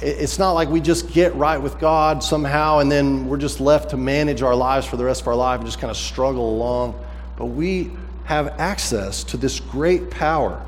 It's 0.00 0.38
not 0.38 0.52
like 0.52 0.68
we 0.68 0.80
just 0.80 1.10
get 1.12 1.34
right 1.36 1.58
with 1.58 1.78
God 1.78 2.22
somehow 2.22 2.80
and 2.80 2.90
then 2.90 3.28
we're 3.28 3.38
just 3.38 3.60
left 3.60 3.90
to 3.90 3.96
manage 3.96 4.42
our 4.42 4.54
lives 4.54 4.86
for 4.86 4.96
the 4.96 5.04
rest 5.04 5.22
of 5.22 5.28
our 5.28 5.36
life 5.36 5.60
and 5.60 5.66
just 5.66 5.78
kind 5.78 5.90
of 5.90 5.96
struggle 5.96 6.50
along. 6.50 6.98
But 7.36 7.46
we 7.46 7.92
have 8.24 8.58
access 8.58 9.24
to 9.24 9.36
this 9.36 9.60
great 9.60 10.10
power 10.10 10.64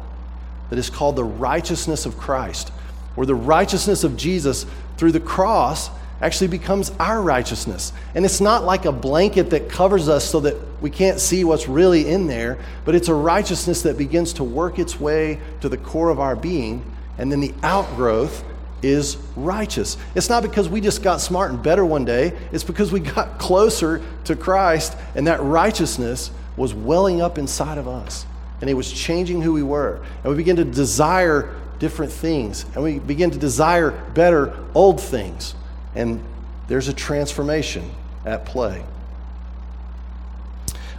that 0.71 0.78
is 0.78 0.90
called 0.90 1.16
the 1.16 1.25
righteousness 1.25 2.06
of 2.06 2.16
Christ, 2.16 2.71
where 3.14 3.26
the 3.26 3.35
righteousness 3.35 4.04
of 4.04 4.16
Jesus 4.16 4.66
through 4.97 5.12
the 5.12 5.21
cross 5.21 5.90
actually 6.20 6.49
becomes 6.49 6.90
our 6.99 7.20
righteousness. 7.20 7.92
And 8.14 8.25
it's 8.25 8.40
not 8.40 8.64
like 8.64 8.85
a 8.85 8.92
blanket 8.92 9.50
that 9.50 9.68
covers 9.68 10.08
us 10.08 10.25
so 10.25 10.40
that 10.40 10.56
we 10.80 10.90
can't 10.90 11.20
see 11.20 11.44
what's 11.44 11.68
really 11.68 12.08
in 12.08 12.26
there, 12.26 12.58
but 12.85 12.94
it's 12.94 13.08
a 13.08 13.14
righteousness 13.14 13.82
that 13.82 13.99
begins 13.99 14.35
to 14.35 14.44
work 14.44 14.78
its 14.78 14.99
way 14.99 15.40
to 15.61 15.68
the 15.68 15.76
core 15.76 16.11
of 16.11 16.20
our 16.20 16.37
being, 16.37 16.85
and 17.18 17.30
then 17.30 17.40
the 17.40 17.54
outgrowth 17.62 18.44
is 18.82 19.16
righteous. 19.37 19.96
It's 20.14 20.28
not 20.28 20.42
because 20.42 20.68
we 20.68 20.80
just 20.80 21.02
got 21.02 21.20
smart 21.20 21.50
and 21.50 21.62
better 21.62 21.85
one 21.85 22.04
day, 22.04 22.37
it's 22.52 22.64
because 22.64 22.92
we 22.92 23.00
got 23.00 23.38
closer 23.38 24.02
to 24.25 24.37
Christ, 24.37 24.96
and 25.14 25.26
that 25.26 25.42
righteousness 25.42 26.30
was 26.56 26.73
welling 26.73 27.20
up 27.20 27.37
inside 27.37 27.78
of 27.78 27.88
us. 27.88 28.26
And 28.61 28.70
it 28.70 28.75
was 28.75 28.90
changing 28.90 29.42
who 29.42 29.52
we 29.52 29.62
were. 29.62 30.02
And 30.25 30.30
we 30.30 30.37
begin 30.37 30.56
to 30.56 30.64
desire 30.64 31.54
different 31.78 32.11
things, 32.11 32.64
and 32.75 32.82
we 32.82 32.99
begin 32.99 33.30
to 33.30 33.38
desire 33.38 33.90
better 34.14 34.56
old 34.75 34.99
things 34.99 35.54
and 35.97 36.23
there's 36.69 36.88
a 36.88 36.93
transformation 36.93 37.91
at 38.25 38.45
play. 38.45 38.85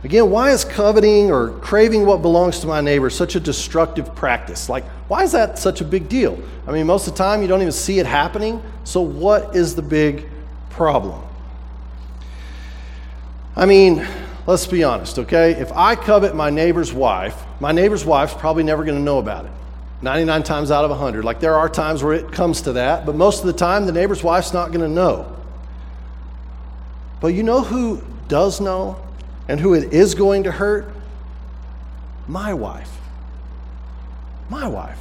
Again, 0.04 0.30
why 0.30 0.52
is 0.52 0.64
coveting 0.64 1.32
or 1.32 1.50
craving 1.60 2.06
what 2.06 2.22
belongs 2.22 2.60
to 2.60 2.68
my 2.68 2.82
neighbor 2.82 3.10
such 3.10 3.36
a 3.36 3.40
destructive 3.40 4.16
practice? 4.16 4.70
Like, 4.70 4.86
why 5.08 5.24
is 5.24 5.32
that 5.32 5.58
such 5.58 5.82
a 5.82 5.84
big 5.84 6.08
deal? 6.08 6.42
I 6.68 6.72
mean, 6.72 6.86
most 6.86 7.08
of 7.08 7.14
the 7.14 7.18
time 7.18 7.42
you 7.42 7.48
don't 7.48 7.62
even 7.62 7.72
see 7.72 8.00
it 8.00 8.06
happening. 8.06 8.62
So, 8.84 9.02
what 9.02 9.56
is 9.56 9.76
the 9.76 9.82
big 9.82 10.26
problem? 10.70 11.24
I 13.56 13.66
mean, 13.66 14.08
let's 14.46 14.68
be 14.68 14.84
honest, 14.84 15.18
okay? 15.18 15.54
If 15.54 15.72
I 15.72 15.96
covet 15.96 16.36
my 16.36 16.52
neighbor's 16.52 16.94
wife, 16.94 17.44
my 17.60 17.72
neighbor's 17.72 18.06
wife's 18.06 18.36
probably 18.36 18.64
never 18.64 18.86
going 18.86 18.98
to 18.98 19.04
know 19.04 19.18
about 19.18 19.46
it. 19.46 19.52
99 20.02 20.44
times 20.44 20.72
out 20.72 20.84
of 20.84 20.92
100. 20.92 21.26
Like 21.26 21.40
there 21.40 21.56
are 21.56 21.68
times 21.68 22.04
where 22.04 22.14
it 22.14 22.32
comes 22.32 22.62
to 22.62 22.74
that, 22.74 23.06
but 23.06 23.16
most 23.16 23.42
of 23.42 23.48
the 23.48 23.54
time 23.54 23.86
the 23.86 23.92
neighbor's 23.92 24.24
wife's 24.24 24.54
not 24.54 24.68
going 24.68 24.82
to 24.82 24.88
know. 24.88 25.36
But 27.20 27.30
you 27.30 27.44
know 27.44 27.62
who 27.64 28.04
does 28.28 28.62
know 28.62 29.02
and 29.48 29.60
who 29.60 29.74
it 29.74 29.94
is 29.94 30.14
going 30.14 30.44
to 30.44 30.52
hurt? 30.52 30.94
My 32.28 32.54
wife. 32.54 32.92
My 34.50 34.68
wife. 34.68 35.00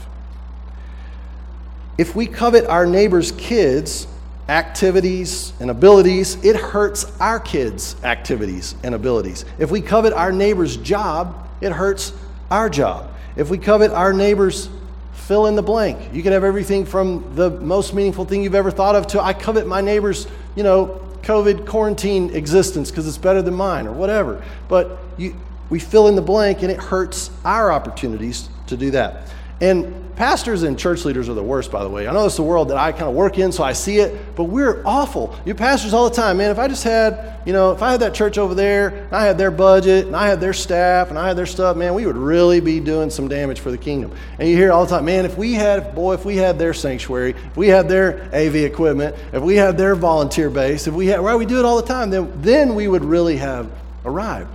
If 1.98 2.14
we 2.14 2.26
covet 2.26 2.66
our 2.66 2.86
neighbor's 2.86 3.32
kids' 3.32 4.06
activities 4.48 5.52
and 5.60 5.70
abilities, 5.70 6.42
it 6.44 6.56
hurts 6.56 7.04
our 7.20 7.40
kids' 7.40 7.96
activities 8.04 8.74
and 8.82 8.94
abilities. 8.94 9.44
If 9.58 9.70
we 9.70 9.80
covet 9.80 10.12
our 10.12 10.30
neighbor's 10.30 10.76
job, 10.76 11.48
it 11.60 11.72
hurts 11.72 12.12
our 12.50 12.70
job. 12.70 13.12
If 13.34 13.50
we 13.50 13.58
covet 13.58 13.90
our 13.90 14.12
neighbor's 14.12 14.68
fill 15.16 15.46
in 15.46 15.56
the 15.56 15.62
blank. 15.62 16.14
You 16.14 16.22
could 16.22 16.32
have 16.32 16.44
everything 16.44 16.84
from 16.84 17.34
the 17.34 17.50
most 17.50 17.94
meaningful 17.94 18.24
thing 18.24 18.42
you've 18.42 18.54
ever 18.54 18.70
thought 18.70 18.94
of 18.94 19.06
to 19.08 19.22
I 19.22 19.32
covet 19.32 19.66
my 19.66 19.80
neighbor's, 19.80 20.28
you 20.54 20.62
know, 20.62 21.02
COVID 21.22 21.66
quarantine 21.66 22.34
existence 22.34 22.90
because 22.90 23.08
it's 23.08 23.18
better 23.18 23.42
than 23.42 23.54
mine 23.54 23.88
or 23.88 23.92
whatever. 23.92 24.44
But 24.68 24.98
you, 25.16 25.34
we 25.68 25.80
fill 25.80 26.06
in 26.06 26.14
the 26.14 26.22
blank 26.22 26.62
and 26.62 26.70
it 26.70 26.78
hurts 26.78 27.30
our 27.44 27.72
opportunities 27.72 28.48
to 28.68 28.76
do 28.76 28.92
that. 28.92 29.28
And 29.60 30.05
pastors 30.16 30.62
and 30.62 30.78
church 30.78 31.04
leaders 31.04 31.28
are 31.28 31.34
the 31.34 31.42
worst, 31.42 31.70
by 31.70 31.84
the 31.84 31.90
way. 31.90 32.08
I 32.08 32.12
know 32.12 32.24
it's 32.24 32.36
the 32.36 32.42
world 32.42 32.68
that 32.70 32.78
I 32.78 32.90
kind 32.90 33.04
of 33.04 33.14
work 33.14 33.38
in, 33.38 33.52
so 33.52 33.62
I 33.62 33.74
see 33.74 33.98
it, 33.98 34.34
but 34.34 34.44
we're 34.44 34.82
awful. 34.84 35.38
You 35.44 35.54
pastors 35.54 35.92
all 35.92 36.08
the 36.08 36.16
time, 36.16 36.38
man. 36.38 36.50
If 36.50 36.58
I 36.58 36.68
just 36.68 36.84
had, 36.84 37.38
you 37.44 37.52
know, 37.52 37.72
if 37.72 37.82
I 37.82 37.92
had 37.92 38.00
that 38.00 38.14
church 38.14 38.38
over 38.38 38.54
there, 38.54 38.88
and 38.88 39.12
I 39.14 39.26
had 39.26 39.36
their 39.36 39.50
budget, 39.50 40.06
and 40.06 40.16
I 40.16 40.26
had 40.26 40.40
their 40.40 40.54
staff, 40.54 41.10
and 41.10 41.18
I 41.18 41.28
had 41.28 41.36
their 41.36 41.46
stuff, 41.46 41.76
man, 41.76 41.94
we 41.94 42.06
would 42.06 42.16
really 42.16 42.60
be 42.60 42.80
doing 42.80 43.10
some 43.10 43.28
damage 43.28 43.60
for 43.60 43.70
the 43.70 43.78
kingdom. 43.78 44.10
And 44.38 44.48
you 44.48 44.56
hear 44.56 44.72
all 44.72 44.86
the 44.86 44.90
time, 44.90 45.04
man, 45.04 45.26
if 45.26 45.36
we 45.36 45.52
had, 45.52 45.94
boy, 45.94 46.14
if 46.14 46.24
we 46.24 46.36
had 46.36 46.58
their 46.58 46.72
sanctuary, 46.72 47.30
if 47.30 47.56
we 47.56 47.68
had 47.68 47.86
their 47.86 48.22
AV 48.34 48.56
equipment, 48.56 49.14
if 49.34 49.42
we 49.42 49.56
had 49.56 49.76
their 49.76 49.94
volunteer 49.94 50.48
base, 50.48 50.86
if 50.86 50.94
we 50.94 51.08
had, 51.08 51.20
right, 51.20 51.36
we 51.36 51.44
do 51.46 51.58
it 51.58 51.66
all 51.66 51.76
the 51.76 51.86
time, 51.86 52.08
then, 52.08 52.32
then 52.40 52.74
we 52.74 52.88
would 52.88 53.04
really 53.04 53.36
have 53.36 53.70
arrived. 54.06 54.50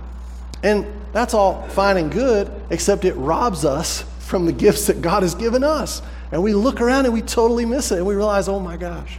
And 0.64 0.86
that's 1.12 1.34
all 1.34 1.62
fine 1.68 1.98
and 1.98 2.10
good, 2.10 2.50
except 2.70 3.04
it 3.04 3.14
robs 3.14 3.64
us 3.64 4.04
from 4.22 4.46
the 4.46 4.52
gifts 4.52 4.86
that 4.86 5.02
God 5.02 5.22
has 5.22 5.34
given 5.34 5.62
us. 5.62 6.00
And 6.30 6.42
we 6.42 6.54
look 6.54 6.80
around 6.80 7.04
and 7.04 7.12
we 7.12 7.20
totally 7.20 7.66
miss 7.66 7.92
it. 7.92 7.98
And 7.98 8.06
we 8.06 8.14
realize, 8.14 8.48
oh 8.48 8.60
my 8.60 8.76
gosh, 8.76 9.18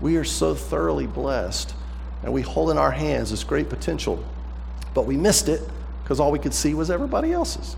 we 0.00 0.16
are 0.16 0.24
so 0.24 0.54
thoroughly 0.54 1.06
blessed. 1.06 1.74
And 2.22 2.32
we 2.32 2.42
hold 2.42 2.70
in 2.70 2.78
our 2.78 2.90
hands 2.90 3.30
this 3.30 3.42
great 3.42 3.68
potential. 3.68 4.22
But 4.92 5.06
we 5.06 5.16
missed 5.16 5.48
it 5.48 5.60
because 6.02 6.20
all 6.20 6.30
we 6.30 6.38
could 6.38 6.54
see 6.54 6.74
was 6.74 6.90
everybody 6.90 7.32
else's. 7.32 7.76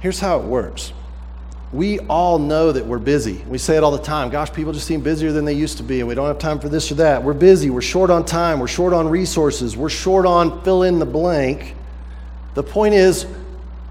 Here's 0.00 0.18
how 0.18 0.40
it 0.40 0.44
works. 0.44 0.92
We 1.72 2.00
all 2.00 2.38
know 2.38 2.72
that 2.72 2.84
we're 2.84 2.98
busy. 2.98 3.44
We 3.46 3.56
say 3.56 3.76
it 3.76 3.84
all 3.84 3.92
the 3.92 4.02
time. 4.02 4.28
Gosh, 4.30 4.52
people 4.52 4.72
just 4.72 4.86
seem 4.86 5.00
busier 5.00 5.32
than 5.32 5.44
they 5.44 5.54
used 5.54 5.76
to 5.78 5.82
be, 5.82 6.00
and 6.00 6.08
we 6.08 6.14
don't 6.14 6.26
have 6.26 6.38
time 6.38 6.58
for 6.58 6.68
this 6.68 6.90
or 6.90 6.96
that. 6.96 7.22
We're 7.22 7.32
busy. 7.32 7.70
We're 7.70 7.80
short 7.80 8.10
on 8.10 8.26
time. 8.26 8.58
We're 8.58 8.66
short 8.66 8.92
on 8.92 9.08
resources. 9.08 9.76
We're 9.76 9.88
short 9.88 10.26
on 10.26 10.62
fill 10.64 10.82
in 10.82 10.98
the 10.98 11.06
blank. 11.06 11.76
The 12.54 12.62
point 12.62 12.94
is, 12.94 13.26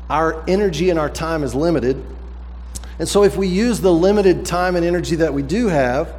our 0.09 0.43
energy 0.47 0.89
and 0.89 0.99
our 0.99 1.09
time 1.09 1.43
is 1.43 1.55
limited. 1.55 2.03
And 2.99 3.07
so, 3.07 3.23
if 3.23 3.35
we 3.35 3.47
use 3.47 3.79
the 3.79 3.93
limited 3.93 4.45
time 4.45 4.75
and 4.75 4.85
energy 4.85 5.15
that 5.17 5.33
we 5.33 5.41
do 5.41 5.67
have 5.67 6.13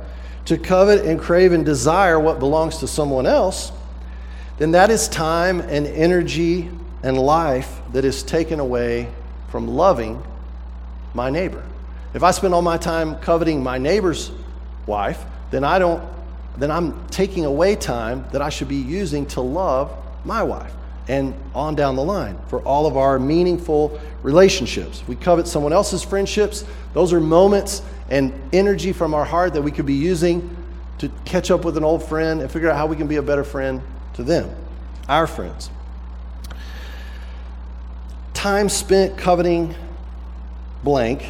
to 0.46 0.58
covet 0.58 1.04
and 1.04 1.20
crave 1.20 1.52
and 1.52 1.64
desire 1.64 2.18
what 2.18 2.38
belongs 2.38 2.78
to 2.78 2.88
someone 2.88 3.26
else, 3.26 3.70
then 4.58 4.72
that 4.72 4.90
is 4.90 5.08
time 5.08 5.60
and 5.60 5.86
energy 5.86 6.70
and 7.02 7.18
life 7.18 7.80
that 7.92 8.04
is 8.04 8.22
taken 8.22 8.60
away 8.60 9.08
from 9.50 9.68
loving 9.68 10.22
my 11.14 11.30
neighbor. 11.30 11.62
If 12.14 12.22
I 12.22 12.30
spend 12.30 12.54
all 12.54 12.62
my 12.62 12.78
time 12.78 13.16
coveting 13.16 13.62
my 13.62 13.78
neighbor's 13.78 14.30
wife, 14.86 15.24
then 15.50 15.64
I 15.64 15.78
don't 15.78 16.02
then 16.56 16.70
I'm 16.70 17.06
taking 17.08 17.46
away 17.46 17.76
time 17.76 18.26
that 18.32 18.42
I 18.42 18.50
should 18.50 18.68
be 18.68 18.76
using 18.76 19.24
to 19.26 19.40
love 19.40 19.90
my 20.24 20.42
wife 20.42 20.72
and 21.08 21.34
on 21.54 21.74
down 21.74 21.96
the 21.96 22.04
line 22.04 22.38
for 22.48 22.60
all 22.62 22.86
of 22.86 22.96
our 22.96 23.18
meaningful 23.18 24.00
relationships. 24.22 25.02
We 25.08 25.16
covet 25.16 25.48
someone 25.48 25.72
else's 25.72 26.02
friendships. 26.02 26.64
Those 26.94 27.12
are 27.12 27.20
moments 27.20 27.82
and 28.08 28.32
energy 28.52 28.92
from 28.92 29.14
our 29.14 29.24
heart 29.24 29.54
that 29.54 29.62
we 29.62 29.70
could 29.70 29.86
be 29.86 29.94
using 29.94 30.56
to 30.98 31.10
catch 31.24 31.50
up 31.50 31.64
with 31.64 31.76
an 31.76 31.84
old 31.84 32.04
friend 32.04 32.40
and 32.40 32.50
figure 32.50 32.70
out 32.70 32.76
how 32.76 32.86
we 32.86 32.96
can 32.96 33.08
be 33.08 33.16
a 33.16 33.22
better 33.22 33.44
friend 33.44 33.82
to 34.14 34.22
them, 34.22 34.54
our 35.08 35.26
friends. 35.26 35.70
Time 38.34 38.68
spent 38.68 39.16
coveting 39.16 39.74
blank 40.84 41.24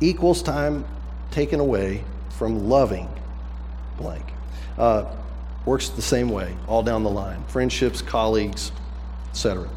equals 0.00 0.42
time 0.42 0.84
taken 1.30 1.60
away 1.60 2.04
from 2.30 2.68
loving 2.68 3.08
blank. 3.96 4.24
Uh, 4.78 5.04
works 5.64 5.90
the 5.90 6.02
same 6.02 6.28
way 6.28 6.56
all 6.66 6.82
down 6.82 7.02
the 7.02 7.10
line 7.10 7.42
friendships, 7.44 8.02
colleagues, 8.02 8.72
etc. 9.32 9.68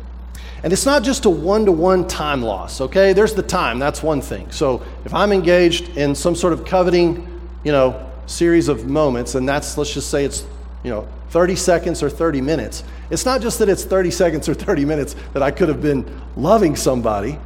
And 0.64 0.74
it's 0.74 0.86
not 0.86 1.04
just 1.04 1.26
a 1.26 1.30
one 1.30 1.66
to 1.66 1.72
one 1.72 2.08
time 2.08 2.42
loss, 2.42 2.82
okay? 2.82 3.14
There's 3.14 3.34
the 3.34 3.44
time, 3.44 3.80
that's 3.80 4.04
one 4.04 4.22
thing. 4.22 4.52
So 4.52 4.82
if 5.06 5.14
I'm 5.14 5.32
engaged 5.32 5.98
in 5.98 6.16
some 6.16 6.36
sort 6.36 6.54
of 6.54 6.66
coveting, 6.66 7.42
you 7.64 7.72
know, 7.72 8.10
series 8.26 8.68
of 8.68 8.86
moments, 8.86 9.36
and 9.36 9.48
that's, 9.48 9.78
let's 9.78 9.94
just 9.94 10.10
say 10.10 10.26
it's, 10.26 10.46
you 10.84 10.90
know, 10.90 11.08
30 11.30 11.56
seconds 11.56 12.02
or 12.02 12.10
30 12.10 12.42
minutes, 12.42 12.84
it's 13.10 13.26
not 13.26 13.42
just 13.42 13.60
that 13.60 13.70
it's 13.70 13.84
30 13.84 14.12
seconds 14.12 14.50
or 14.50 14.54
30 14.54 14.86
minutes 14.86 15.16
that 15.34 15.44
I 15.44 15.52
could 15.52 15.70
have 15.70 15.82
been 15.82 16.22
loving 16.36 16.76
somebody, 16.76 17.38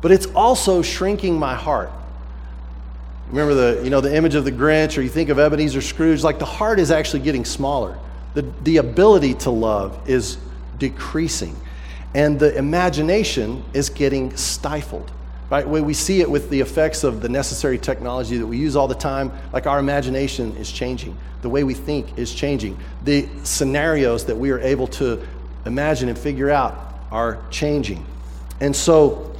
but 0.00 0.10
it's 0.10 0.26
also 0.34 0.82
shrinking 0.82 1.38
my 1.38 1.54
heart. 1.54 1.90
Remember 3.28 3.54
the, 3.54 3.84
you 3.84 3.90
know, 3.90 4.00
the 4.00 4.14
image 4.14 4.34
of 4.34 4.44
the 4.44 4.52
Grinch, 4.52 4.96
or 4.96 5.02
you 5.02 5.08
think 5.08 5.28
of 5.28 5.38
Ebenezer 5.38 5.80
Scrooge, 5.80 6.22
like 6.22 6.38
the 6.38 6.44
heart 6.44 6.78
is 6.78 6.90
actually 6.90 7.20
getting 7.20 7.44
smaller. 7.44 7.98
The, 8.34 8.42
the 8.62 8.76
ability 8.78 9.34
to 9.34 9.50
love 9.50 10.08
is 10.08 10.38
decreasing, 10.78 11.56
and 12.14 12.38
the 12.38 12.56
imagination 12.56 13.64
is 13.72 13.90
getting 13.90 14.36
stifled. 14.36 15.10
Right? 15.48 15.68
We 15.68 15.94
see 15.94 16.20
it 16.20 16.28
with 16.28 16.50
the 16.50 16.60
effects 16.60 17.04
of 17.04 17.20
the 17.20 17.28
necessary 17.28 17.78
technology 17.78 18.36
that 18.36 18.46
we 18.46 18.58
use 18.58 18.74
all 18.74 18.88
the 18.88 18.96
time. 18.96 19.30
Like 19.52 19.68
our 19.68 19.78
imagination 19.78 20.56
is 20.56 20.72
changing. 20.72 21.16
The 21.42 21.48
way 21.48 21.62
we 21.62 21.74
think 21.74 22.18
is 22.18 22.34
changing. 22.34 22.76
The 23.04 23.28
scenarios 23.44 24.24
that 24.24 24.34
we 24.34 24.50
are 24.50 24.58
able 24.58 24.88
to 24.88 25.24
imagine 25.64 26.08
and 26.08 26.18
figure 26.18 26.50
out 26.50 26.98
are 27.12 27.38
changing. 27.50 28.04
And 28.60 28.74
so, 28.74 29.36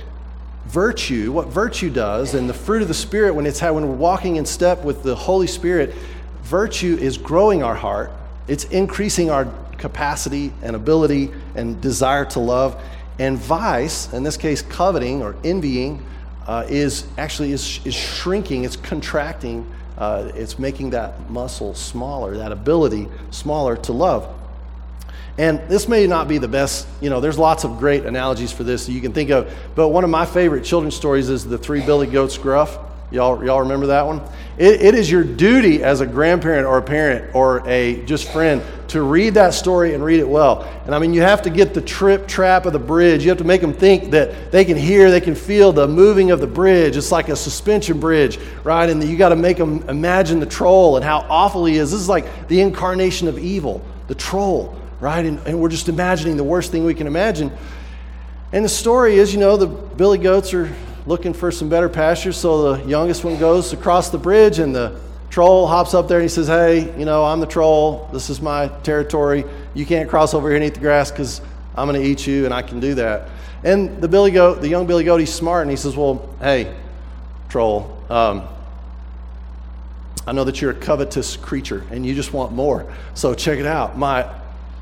virtue, 0.66 1.32
what 1.32 1.48
virtue 1.48 1.90
does, 1.90 2.34
and 2.34 2.48
the 2.48 2.54
fruit 2.54 2.82
of 2.82 2.88
the 2.88 2.94
Spirit, 2.94 3.34
when 3.34 3.44
it's 3.44 3.58
how, 3.58 3.72
when 3.72 3.88
we're 3.88 3.94
walking 3.96 4.36
in 4.36 4.46
step 4.46 4.84
with 4.84 5.02
the 5.02 5.16
Holy 5.16 5.48
Spirit, 5.48 5.92
virtue 6.42 6.96
is 7.00 7.18
growing 7.18 7.64
our 7.64 7.74
heart. 7.74 8.12
It's 8.46 8.64
increasing 8.64 9.30
our 9.30 9.52
capacity 9.78 10.52
and 10.62 10.76
ability 10.76 11.30
and 11.54 11.80
desire 11.80 12.24
to 12.26 12.40
love. 12.40 12.80
And 13.18 13.38
vice, 13.38 14.12
in 14.12 14.22
this 14.22 14.36
case, 14.36 14.62
coveting 14.62 15.22
or 15.22 15.36
envying, 15.44 16.04
uh, 16.46 16.66
is 16.68 17.06
actually 17.18 17.52
is, 17.52 17.80
is 17.84 17.94
shrinking, 17.94 18.64
it's 18.64 18.76
contracting, 18.76 19.70
uh, 19.98 20.30
it's 20.34 20.58
making 20.58 20.90
that 20.90 21.28
muscle 21.30 21.74
smaller, 21.74 22.36
that 22.36 22.52
ability 22.52 23.08
smaller 23.30 23.76
to 23.76 23.92
love. 23.92 24.32
And 25.38 25.60
this 25.68 25.86
may 25.86 26.06
not 26.06 26.28
be 26.28 26.38
the 26.38 26.48
best, 26.48 26.86
you 27.00 27.10
know, 27.10 27.20
there's 27.20 27.38
lots 27.38 27.64
of 27.64 27.78
great 27.78 28.06
analogies 28.06 28.52
for 28.52 28.64
this 28.64 28.86
that 28.86 28.92
you 28.92 29.00
can 29.00 29.12
think 29.12 29.30
of, 29.30 29.52
but 29.74 29.88
one 29.88 30.04
of 30.04 30.10
my 30.10 30.24
favorite 30.24 30.64
children's 30.64 30.94
stories 30.94 31.28
is 31.28 31.44
the 31.44 31.58
three 31.58 31.84
billy 31.84 32.06
goats 32.06 32.38
gruff. 32.38 32.78
Y'all, 33.12 33.44
y'all 33.44 33.60
remember 33.60 33.86
that 33.86 34.04
one? 34.04 34.20
It, 34.58 34.80
it 34.80 34.94
is 34.96 35.08
your 35.08 35.22
duty 35.22 35.84
as 35.84 36.00
a 36.00 36.06
grandparent 36.06 36.66
or 36.66 36.78
a 36.78 36.82
parent 36.82 37.34
or 37.36 37.62
a 37.68 38.04
just 38.04 38.32
friend 38.32 38.62
to 38.88 39.02
read 39.02 39.34
that 39.34 39.54
story 39.54 39.94
and 39.94 40.04
read 40.04 40.18
it 40.18 40.28
well. 40.28 40.62
And 40.86 40.94
I 40.94 40.98
mean, 40.98 41.14
you 41.14 41.22
have 41.22 41.42
to 41.42 41.50
get 41.50 41.72
the 41.72 41.80
trip 41.80 42.26
trap 42.26 42.66
of 42.66 42.72
the 42.72 42.80
bridge. 42.80 43.22
You 43.22 43.28
have 43.28 43.38
to 43.38 43.44
make 43.44 43.60
them 43.60 43.72
think 43.72 44.10
that 44.10 44.50
they 44.50 44.64
can 44.64 44.76
hear, 44.76 45.10
they 45.10 45.20
can 45.20 45.36
feel 45.36 45.72
the 45.72 45.86
moving 45.86 46.32
of 46.32 46.40
the 46.40 46.48
bridge. 46.48 46.96
It's 46.96 47.12
like 47.12 47.28
a 47.28 47.36
suspension 47.36 48.00
bridge, 48.00 48.40
right? 48.64 48.90
And 48.90 49.02
you 49.04 49.16
got 49.16 49.28
to 49.28 49.36
make 49.36 49.56
them 49.56 49.88
imagine 49.88 50.40
the 50.40 50.46
troll 50.46 50.96
and 50.96 51.04
how 51.04 51.26
awful 51.28 51.64
he 51.64 51.76
is. 51.76 51.92
This 51.92 52.00
is 52.00 52.08
like 52.08 52.48
the 52.48 52.60
incarnation 52.60 53.28
of 53.28 53.38
evil, 53.38 53.84
the 54.08 54.16
troll, 54.16 54.76
right? 54.98 55.24
And, 55.24 55.38
and 55.46 55.60
we're 55.60 55.68
just 55.68 55.88
imagining 55.88 56.36
the 56.36 56.44
worst 56.44 56.72
thing 56.72 56.84
we 56.84 56.94
can 56.94 57.06
imagine. 57.06 57.52
And 58.52 58.64
the 58.64 58.68
story 58.68 59.16
is, 59.16 59.32
you 59.32 59.38
know, 59.38 59.56
the 59.56 59.66
billy 59.66 60.18
goats 60.18 60.52
are 60.54 60.74
looking 61.06 61.32
for 61.32 61.50
some 61.50 61.68
better 61.68 61.88
pastures. 61.88 62.36
So 62.36 62.74
the 62.74 62.88
youngest 62.88 63.24
one 63.24 63.38
goes 63.38 63.72
across 63.72 64.10
the 64.10 64.18
bridge, 64.18 64.58
and 64.58 64.74
the 64.74 64.98
troll 65.30 65.66
hops 65.66 65.94
up 65.94 66.08
there 66.08 66.18
and 66.18 66.24
he 66.24 66.28
says, 66.28 66.48
Hey, 66.48 66.98
you 66.98 67.04
know, 67.04 67.24
I'm 67.24 67.40
the 67.40 67.46
troll. 67.46 68.08
This 68.12 68.30
is 68.30 68.40
my 68.40 68.68
territory. 68.82 69.44
You 69.74 69.86
can't 69.86 70.08
cross 70.08 70.34
over 70.34 70.48
here 70.48 70.56
and 70.56 70.64
eat 70.64 70.74
the 70.74 70.80
grass 70.80 71.10
because 71.10 71.40
I'm 71.76 71.88
going 71.88 72.00
to 72.00 72.06
eat 72.06 72.26
you, 72.26 72.44
and 72.44 72.54
I 72.54 72.62
can 72.62 72.80
do 72.80 72.94
that. 72.94 73.28
And 73.64 74.00
the 74.00 74.08
billy 74.08 74.30
goat, 74.30 74.60
the 74.60 74.68
young 74.68 74.86
billy 74.86 75.04
goat, 75.04 75.18
he's 75.18 75.32
smart, 75.32 75.62
and 75.62 75.70
he 75.70 75.76
says, 75.76 75.96
Well, 75.96 76.28
hey, 76.40 76.74
troll. 77.48 77.96
Um, 78.08 78.48
I 80.26 80.32
know 80.32 80.42
that 80.44 80.60
you're 80.60 80.72
a 80.72 80.74
covetous 80.74 81.36
creature 81.36 81.84
and 81.90 82.04
you 82.04 82.12
just 82.14 82.32
want 82.32 82.52
more. 82.52 82.92
So 83.14 83.32
check 83.32 83.60
it 83.60 83.66
out. 83.66 83.96
My 83.96 84.28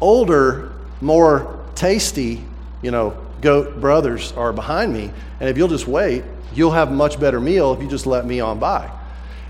older, 0.00 0.72
more 1.02 1.62
tasty, 1.74 2.42
you 2.80 2.90
know, 2.90 3.14
goat 3.44 3.80
brothers 3.80 4.32
are 4.32 4.52
behind 4.52 4.92
me. 4.92 5.12
And 5.38 5.48
if 5.48 5.56
you'll 5.56 5.68
just 5.68 5.86
wait, 5.86 6.24
you'll 6.54 6.72
have 6.72 6.88
a 6.88 6.94
much 6.94 7.20
better 7.20 7.38
meal 7.38 7.72
if 7.72 7.80
you 7.80 7.88
just 7.88 8.06
let 8.06 8.26
me 8.26 8.40
on 8.40 8.58
by. 8.58 8.90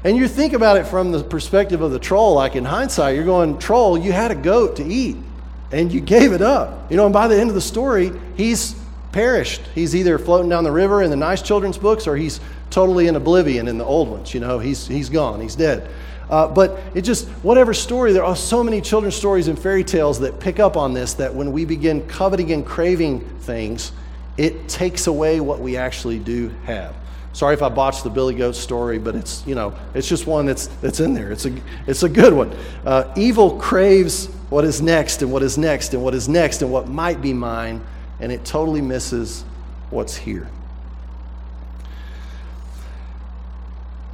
And 0.03 0.19
you 0.19 0.29
think 0.29 0.53
about 0.53 0.77
it 0.77 0.87
from 0.87 1.13
the 1.13 1.25
perspective 1.25 1.81
of 1.81 1.93
the 1.93 1.99
troll, 1.99 2.35
like 2.35 2.57
in 2.57 2.65
hindsight, 2.65 3.15
you're 3.15 3.25
going, 3.25 3.59
Troll, 3.59 3.97
you 3.97 4.13
had 4.13 4.31
a 4.31 4.35
goat 4.35 4.77
to 4.77 4.85
eat 4.85 5.17
and 5.73 5.91
you 5.91 6.01
gave 6.01 6.33
it 6.33 6.43
up. 6.43 6.91
You 6.91 6.99
know, 6.99 7.07
and 7.07 7.13
by 7.13 7.27
the 7.27 7.41
end 7.41 7.49
of 7.49 7.55
the 7.55 7.63
story, 7.63 8.13
he's 8.37 8.75
perished. 9.13 9.63
He's 9.75 9.97
either 9.97 10.19
floating 10.19 10.51
down 10.51 10.65
the 10.65 10.73
river 10.73 11.03
in 11.03 11.09
the 11.09 11.17
nice 11.17 11.41
children's 11.41 11.79
books 11.79 12.07
or 12.07 12.17
he's 12.17 12.41
totally 12.69 13.07
in 13.07 13.17
oblivion 13.17 13.67
in 13.69 13.79
the 13.79 13.85
old 13.85 14.09
ones. 14.09 14.35
You 14.35 14.41
know, 14.41 14.59
he's, 14.59 14.87
he's 14.87 15.09
gone, 15.09 15.41
he's 15.41 15.55
dead. 15.55 15.89
Uh, 16.35 16.49
but 16.49 16.81
it 16.97 17.03
just, 17.03 17.29
whatever 17.45 17.73
story, 17.73 18.13
there 18.13 18.25
are 18.25 18.35
so 18.35 18.65
many 18.65 18.81
children's 18.81 19.15
stories 19.15 19.47
and 19.47 19.57
fairy 19.57 19.85
tales 19.85 20.19
that 20.19 20.41
pick 20.41 20.59
up 20.59 20.77
on 20.77 20.93
this 20.93 21.15
that 21.15 21.33
when 21.33 21.53
we 21.53 21.65
begin 21.65 22.05
coveting 22.09 22.51
and 22.51 22.67
craving 22.67 23.21
things, 23.39 23.93
it 24.37 24.69
takes 24.69 25.07
away 25.07 25.39
what 25.39 25.61
we 25.61 25.77
actually 25.77 26.19
do 26.19 26.49
have. 26.65 26.93
Sorry 27.35 27.55
if 27.55 27.63
I 27.63 27.69
botched 27.69 28.03
the 28.03 28.11
Billy 28.11 28.35
Goat 28.35 28.57
story, 28.57 28.99
but 28.99 29.15
it's, 29.15 29.47
you 29.47 29.55
know, 29.55 29.79
it's 29.95 30.09
just 30.09 30.27
one 30.27 30.45
that's, 30.45 30.67
that's 30.67 30.99
in 30.99 31.15
there. 31.15 31.31
It's 31.31 31.47
a, 31.47 31.57
it's 31.87 32.03
a 32.03 32.09
good 32.09 32.33
one. 32.33 32.53
Uh, 32.85 33.15
evil 33.17 33.57
craves 33.57 34.27
what 34.51 34.65
is 34.65 34.83
next 34.83 35.23
and 35.23 35.31
what 35.31 35.45
is 35.45 35.57
next 35.57 35.95
and 35.95 36.03
what 36.03 36.15
is 36.15 36.29
next 36.29 36.63
and 36.63 36.73
what 36.73 36.89
might 36.89 37.23
be 37.23 37.33
mine, 37.33 37.81
and 38.19 38.33
it 38.33 38.45
totally 38.45 38.81
misses 38.81 39.45
what's 39.91 40.17
here. 40.17 40.49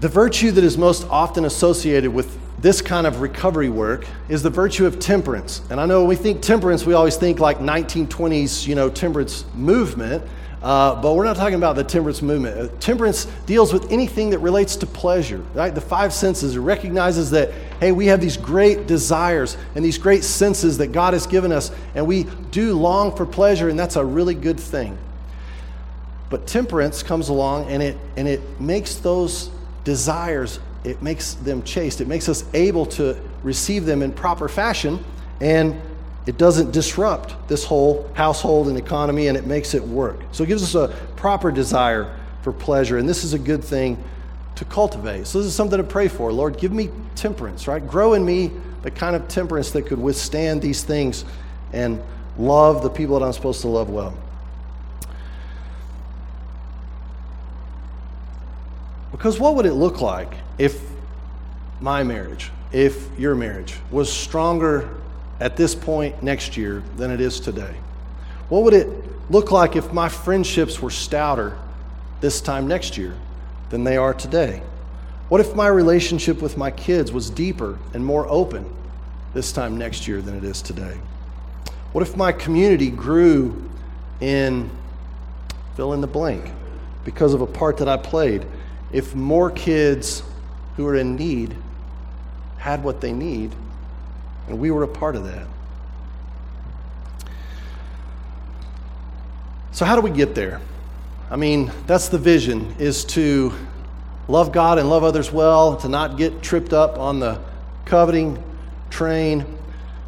The 0.01 0.09
virtue 0.09 0.51
that 0.53 0.65
is 0.65 0.79
most 0.79 1.07
often 1.11 1.45
associated 1.45 2.11
with 2.11 2.39
this 2.59 2.81
kind 2.81 3.07
of 3.07 3.21
recovery 3.21 3.69
work 3.69 4.07
is 4.31 4.43
the 4.43 4.49
virtue 4.49 4.87
of 4.87 4.99
temperance. 4.99 5.61
And 5.69 5.79
I 5.79 5.85
know 5.85 6.01
when 6.01 6.09
we 6.09 6.17
think 6.17 6.41
temperance, 6.41 6.87
we 6.87 6.95
always 6.95 7.17
think 7.17 7.39
like 7.39 7.59
1920s, 7.59 8.67
you 8.67 8.75
know, 8.75 8.89
temperance 8.89 9.45
movement. 9.55 10.25
Uh, 10.63 11.01
but 11.03 11.15
we're 11.15 11.25
not 11.25 11.37
talking 11.37 11.55
about 11.55 11.77
the 11.77 11.85
temperance 11.85 12.23
movement. 12.23 12.59
Uh, 12.59 12.75
temperance 12.81 13.27
deals 13.45 13.75
with 13.75 13.93
anything 13.93 14.31
that 14.31 14.39
relates 14.39 14.75
to 14.77 14.87
pleasure, 14.87 15.43
right? 15.53 15.75
The 15.75 15.83
five 15.83 16.15
senses. 16.15 16.57
Recognizes 16.57 17.31
that, 17.33 17.51
hey, 17.79 17.93
we 17.93 18.07
have 18.07 18.23
these 18.23 18.39
great 18.39 18.87
desires 18.87 19.59
and 19.75 19.85
these 19.85 19.99
great 19.99 20.25
senses 20.25 20.79
that 20.79 20.93
God 20.93 21.13
has 21.13 21.27
given 21.27 21.53
us, 21.53 21.71
and 21.95 22.07
we 22.07 22.25
do 22.51 22.75
long 22.75 23.15
for 23.15 23.27
pleasure, 23.27 23.69
and 23.69 23.79
that's 23.79 23.97
a 23.97 24.05
really 24.05 24.35
good 24.35 24.61
thing. 24.61 24.97
But 26.31 26.47
temperance 26.47 27.03
comes 27.03 27.29
along 27.29 27.71
and 27.71 27.83
it, 27.83 27.99
and 28.17 28.29
it 28.29 28.61
makes 28.61 28.97
those 28.97 29.51
desires, 29.91 30.61
it 30.85 31.03
makes 31.03 31.35
them 31.35 31.65
chaste. 31.65 32.01
It 32.01 32.07
makes 32.07 32.29
us 32.29 32.45
able 32.55 32.87
to 32.87 33.17
receive 33.43 33.85
them 33.85 34.03
in 34.03 34.13
proper 34.13 34.49
fashion, 34.49 35.05
and 35.41 35.75
it 36.27 36.39
doesn't 36.39 36.71
disrupt 36.71 37.35
this 37.49 37.65
whole 37.65 38.09
household 38.15 38.69
and 38.69 38.79
economy, 38.79 39.27
and 39.27 39.37
it 39.37 39.47
makes 39.47 39.75
it 39.75 39.83
work. 39.83 40.21
So 40.31 40.45
it 40.45 40.47
gives 40.47 40.63
us 40.63 40.77
a 40.77 40.95
proper 41.17 41.51
desire 41.51 42.17
for 42.43 42.53
pleasure, 42.53 42.99
and 42.99 43.09
this 43.09 43.25
is 43.25 43.33
a 43.33 43.39
good 43.39 43.65
thing 43.65 43.99
to 44.55 44.65
cultivate. 44.65 45.27
So 45.27 45.39
this 45.39 45.49
is 45.49 45.57
something 45.57 45.79
to 45.79 45.83
pray 45.83 46.07
for. 46.07 46.33
Lord, 46.33 46.57
give 46.57 46.71
me 46.71 46.91
temperance, 47.17 47.67
right? 47.67 47.85
Grow 47.85 48.15
in 48.15 48.25
me 48.25 48.53
the 48.83 48.93
kind 48.93 49.17
of 49.17 49.27
temperance 49.27 49.73
that 49.73 49.87
could 49.87 49.99
withstand 49.99 50.63
these 50.63 50.85
things 50.85 51.25
and 51.73 52.01
love 52.39 52.85
the 52.85 52.91
people 52.91 53.19
that 53.19 53.27
I'm 53.27 53.33
supposed 53.33 53.61
to 53.63 53.69
love 53.69 53.91
well. 53.91 54.15
Because 59.21 59.39
what 59.39 59.55
would 59.57 59.67
it 59.67 59.75
look 59.75 60.01
like 60.01 60.33
if 60.57 60.81
my 61.79 62.03
marriage, 62.03 62.51
if 62.73 63.07
your 63.19 63.35
marriage 63.35 63.77
was 63.91 64.11
stronger 64.11 64.89
at 65.41 65.59
this 65.59 65.75
point 65.75 66.23
next 66.23 66.57
year 66.57 66.83
than 66.97 67.11
it 67.11 67.21
is 67.21 67.39
today? 67.39 67.75
What 68.49 68.63
would 68.63 68.73
it 68.73 68.89
look 69.31 69.53
like 69.53 69.77
if 69.77 69.93
my 69.93 70.09
friendships 70.09 70.81
were 70.81 70.89
stouter 70.89 71.59
this 72.23 72.41
time 72.41 72.67
next 72.67 72.97
year 72.97 73.15
than 73.69 73.85
they 73.85 73.99
are 73.99 74.15
today? 74.15 74.63
What 75.29 75.43
if 75.43 75.55
my 75.55 75.69
relationship 75.69 76.41
with 76.41 76.57
my 76.57 76.71
kids 76.71 77.13
was 77.13 77.29
deeper 77.29 77.79
and 77.93 78.03
more 78.03 78.27
open 78.27 78.65
this 79.35 79.53
time 79.53 79.77
next 79.77 80.09
year 80.09 80.23
than 80.23 80.35
it 80.35 80.45
is 80.45 80.63
today? 80.63 80.99
What 81.93 82.01
if 82.01 82.17
my 82.17 82.33
community 82.33 82.89
grew 82.89 83.69
in 84.23 84.71
fill 85.77 85.93
in 85.93 86.01
the 86.01 86.07
blank 86.07 86.51
because 87.05 87.35
of 87.35 87.43
a 87.43 87.47
part 87.47 87.77
that 87.77 87.89
I 87.89 87.99
played? 87.99 88.47
If 88.93 89.15
more 89.15 89.51
kids 89.51 90.23
who 90.77 90.87
are 90.87 90.97
in 90.97 91.17
need 91.17 91.57
had 92.59 92.83
what 92.83 93.01
they 93.01 93.13
need, 93.13 93.55
and 94.49 94.59
we 94.59 94.71
were 94.71 94.83
a 94.83 94.89
part 94.89 95.17
of 95.17 95.25
that. 95.25 95.47
So, 99.73 99.85
how 99.85 99.95
do 99.95 100.03
we 100.03 100.11
get 100.11 100.35
there? 100.35 100.61
I 101.31 101.37
mean, 101.37 101.71
that's 101.87 102.09
the 102.09 102.19
vision 102.19 102.75
is 102.79 103.05
to 103.07 103.53
love 104.29 104.53
God 104.53 104.79
and 104.79 104.91
love 104.91 105.05
others 105.05 105.33
well, 105.33 105.77
to 105.77 105.89
not 105.89 106.17
get 106.17 106.43
tripped 106.43 106.73
up 106.73 106.99
on 106.99 107.21
the 107.21 107.41
coveting 107.85 108.43
train. 108.91 109.47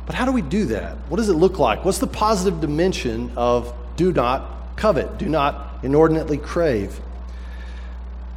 But 0.04 0.16
how 0.16 0.24
do 0.24 0.32
we 0.32 0.42
do 0.42 0.64
that? 0.66 0.96
What 1.08 1.18
does 1.18 1.28
it 1.28 1.34
look 1.34 1.58
like? 1.58 1.84
What's 1.84 1.98
the 1.98 2.08
positive 2.08 2.60
dimension 2.60 3.32
of 3.36 3.72
do 3.96 4.12
not 4.12 4.76
covet, 4.76 5.18
do 5.18 5.28
not 5.28 5.78
inordinately 5.82 6.38
crave. 6.38 7.00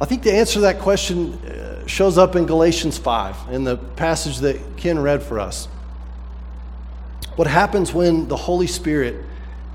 I 0.00 0.04
think 0.04 0.22
the 0.22 0.32
answer 0.32 0.54
to 0.54 0.60
that 0.60 0.80
question 0.80 1.32
uh, 1.32 1.86
shows 1.86 2.18
up 2.18 2.36
in 2.36 2.44
Galatians 2.44 2.98
5, 2.98 3.52
in 3.52 3.64
the 3.64 3.76
passage 3.76 4.38
that 4.38 4.76
Ken 4.76 4.98
read 4.98 5.22
for 5.22 5.40
us. 5.40 5.68
What 7.36 7.46
happens 7.46 7.94
when 7.94 8.28
the 8.28 8.36
Holy 8.36 8.66
Spirit 8.66 9.24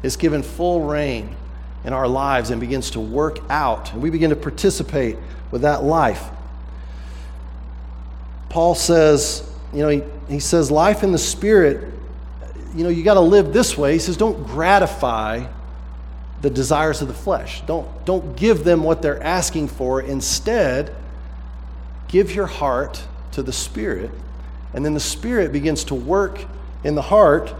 is 0.03 0.15
given 0.17 0.43
full 0.43 0.81
reign 0.81 1.35
in 1.83 1.93
our 1.93 2.07
lives 2.07 2.51
and 2.51 2.61
begins 2.61 2.91
to 2.91 2.99
work 2.99 3.39
out, 3.49 3.93
and 3.93 4.01
we 4.01 4.11
begin 4.11 4.29
to 4.29 4.35
participate 4.35 5.17
with 5.49 5.63
that 5.63 5.83
life? 5.83 6.23
Paul 8.49 8.75
says, 8.75 9.49
you 9.73 9.79
know, 9.79 9.89
he, 9.89 10.03
he 10.27 10.39
says, 10.39 10.69
life 10.69 11.01
in 11.01 11.11
the 11.11 11.17
Spirit, 11.17 11.91
you 12.75 12.83
know, 12.83 12.89
you 12.89 13.03
got 13.03 13.15
to 13.15 13.21
live 13.21 13.53
this 13.53 13.75
way. 13.75 13.93
He 13.93 13.99
says, 13.99 14.17
don't 14.17 14.45
gratify 14.45 15.47
the 16.41 16.49
desires 16.49 17.01
of 17.01 17.07
the 17.07 17.13
flesh. 17.13 17.61
Don't, 17.65 17.87
don't 18.05 18.35
give 18.35 18.63
them 18.63 18.83
what 18.83 19.01
they're 19.01 19.21
asking 19.21 19.67
for. 19.67 20.01
Instead, 20.01 20.93
give 22.07 22.33
your 22.33 22.47
heart 22.47 23.03
to 23.33 23.43
the 23.43 23.53
Spirit. 23.53 24.11
And 24.73 24.83
then 24.83 24.93
the 24.93 24.99
Spirit 24.99 25.51
begins 25.51 25.83
to 25.85 25.95
work 25.95 26.43
in 26.83 26.95
the 26.95 27.01
heart 27.01 27.53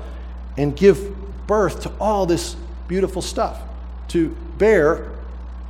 and 0.57 0.75
give 0.75 1.15
birth 1.47 1.81
to 1.83 1.91
all 1.99 2.25
this 2.25 2.55
beautiful 2.87 3.21
stuff, 3.21 3.61
to 4.09 4.29
bear 4.57 5.11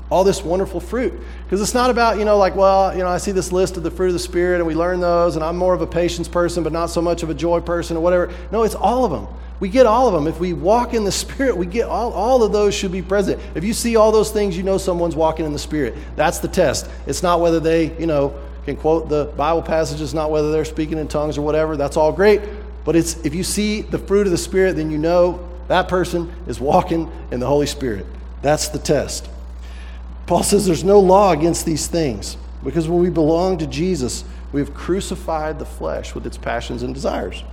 all 0.10 0.24
this 0.24 0.44
wonderful 0.44 0.80
fruit. 0.80 1.14
Because 1.44 1.62
it's 1.62 1.74
not 1.74 1.90
about, 1.90 2.18
you 2.18 2.26
know, 2.26 2.38
like, 2.38 2.56
well, 2.56 2.94
you 2.94 3.00
know, 3.00 3.08
I 3.08 3.18
see 3.18 3.32
this 3.32 3.52
list 3.52 3.78
of 3.78 3.84
the 3.84 3.92
fruit 3.92 4.08
of 4.08 4.14
the 4.14 4.20
Spirit 4.20 4.58
and 4.58 4.68
we 4.68 4.76
learn 4.76 5.00
those, 5.00 5.36
and 5.36 5.44
I'm 5.44 5.58
more 5.58 5.74
of 5.74 5.82
a 5.82 5.88
patience 5.88 6.28
person, 6.28 6.64
but 6.64 6.74
not 6.74 6.88
so 6.88 7.02
much 7.02 7.24
of 7.24 7.30
a 7.30 7.34
joy 7.34 7.62
person 7.62 7.98
or 7.98 8.02
whatever. 8.02 8.32
No, 8.52 8.64
it's 8.64 8.76
all 8.76 9.06
of 9.06 9.12
them. 9.12 9.28
We 9.62 9.70
get 9.70 9.86
all 9.86 10.08
of 10.08 10.14
them. 10.16 10.26
If 10.26 10.40
we 10.40 10.54
walk 10.54 10.96
in 10.96 11.04
the 11.04 11.12
Spirit, 11.12 11.56
we 11.56 11.68
get 11.68 11.88
all, 11.88 12.12
all 12.14 12.42
of 12.42 12.52
those 12.52 12.74
should 12.74 12.92
be 12.92 13.04
present. 13.04 13.40
If 13.54 13.64
you 13.64 13.74
see 13.74 13.96
all 13.96 14.12
those 14.12 14.32
things, 14.32 14.58
you 14.58 14.64
know 14.64 14.80
someone's 14.80 15.16
walking 15.16 15.46
in 15.46 15.54
the 15.54 15.60
Spirit. 15.60 15.94
That's 16.16 16.40
the 16.40 16.48
test. 16.48 16.90
It's 17.06 17.22
not 17.22 17.42
whether 17.42 17.60
they, 17.60 17.96
you 18.00 18.08
know, 18.08 18.34
can 18.66 18.76
quote 18.76 19.08
the 19.08 19.26
Bible 19.38 19.62
passages, 19.62 20.16
not 20.16 20.32
whether 20.32 20.52
they're 20.52 20.66
speaking 20.66 20.98
in 20.98 21.08
tongues 21.08 21.38
or 21.38 21.44
whatever. 21.44 21.78
That's 21.78 21.96
all 21.96 22.12
great. 22.12 22.42
But 22.84 22.96
it's 22.96 23.24
if 23.24 23.36
you 23.36 23.44
see 23.44 23.82
the 23.82 24.00
fruit 24.00 24.26
of 24.26 24.32
the 24.32 24.38
Spirit, 24.38 24.78
then 24.78 24.90
you 24.90 24.98
know 24.98 25.48
that 25.68 25.88
person 25.88 26.34
is 26.48 26.60
walking 26.60 27.12
in 27.30 27.40
the 27.40 27.46
Holy 27.46 27.68
Spirit. 27.68 28.08
That's 28.42 28.70
the 28.70 28.80
test. 28.80 29.30
Paul 30.26 30.42
says 30.42 30.66
there's 30.66 30.84
no 30.84 31.00
law 31.00 31.34
against 31.34 31.68
these 31.68 31.86
things 31.86 32.36
because 32.64 32.90
when 32.90 33.00
we 33.00 33.12
belong 33.12 33.60
to 33.60 33.68
Jesus, 33.68 34.24
we've 34.52 34.74
crucified 34.74 35.60
the 35.60 35.66
flesh 35.66 36.16
with 36.16 36.26
its 36.26 36.38
passions 36.38 36.82
and 36.82 36.96
desires. 36.96 37.44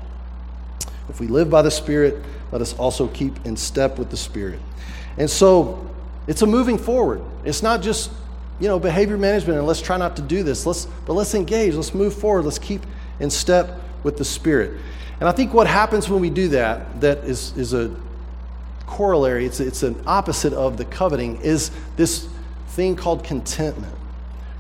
If 1.09 1.21
we 1.21 1.27
live 1.27 1.51
by 1.51 1.63
the 1.63 1.71
Spirit, 1.71 2.23
let 2.53 2.61
us 2.61 2.75
also 2.75 3.09
keep 3.09 3.45
in 3.47 3.57
step 3.57 3.99
with 3.99 4.11
the 4.11 4.17
Spirit. 4.17 4.61
And 5.17 5.29
so 5.29 5.89
it's 6.27 6.43
a 6.43 6.47
moving 6.47 6.79
forward. 6.79 7.23
It's 7.45 7.63
not 7.63 7.83
just, 7.83 8.11
you 8.61 8.69
know, 8.69 8.79
behavior 8.79 9.17
management 9.17 9.59
and 9.59 9.67
let's 9.67 9.81
try 9.81 9.97
not 9.97 10.17
to 10.17 10.23
do 10.23 10.43
this. 10.43 10.67
Let's, 10.67 10.87
but 11.07 11.15
let's 11.15 11.35
engage. 11.35 11.75
Let's 11.75 11.95
move 11.95 12.15
forward. 12.15 12.45
Let's 12.45 12.59
keep 12.59 12.83
in 13.21 13.31
step 13.31 13.81
with 14.05 14.17
the 14.19 14.25
Spirit. 14.25 14.81
And 15.21 15.29
I 15.29 15.33
think 15.33 15.53
what 15.53 15.67
happens 15.67 16.09
when 16.09 16.21
we 16.21 16.31
do 16.31 16.49
that, 16.49 17.01
that 17.01 17.19
is, 17.19 17.57
is 17.57 17.75
a 17.75 17.95
corollary, 18.87 19.45
it's, 19.47 19.61
it's 19.61 19.83
an 19.83 20.01
opposite 20.07 20.53
of 20.53 20.77
the 20.77 20.85
coveting, 20.85 21.41
is 21.43 21.71
this 21.97 22.29
thing 22.69 22.97
called 22.97 23.25
contentment. 23.25 23.93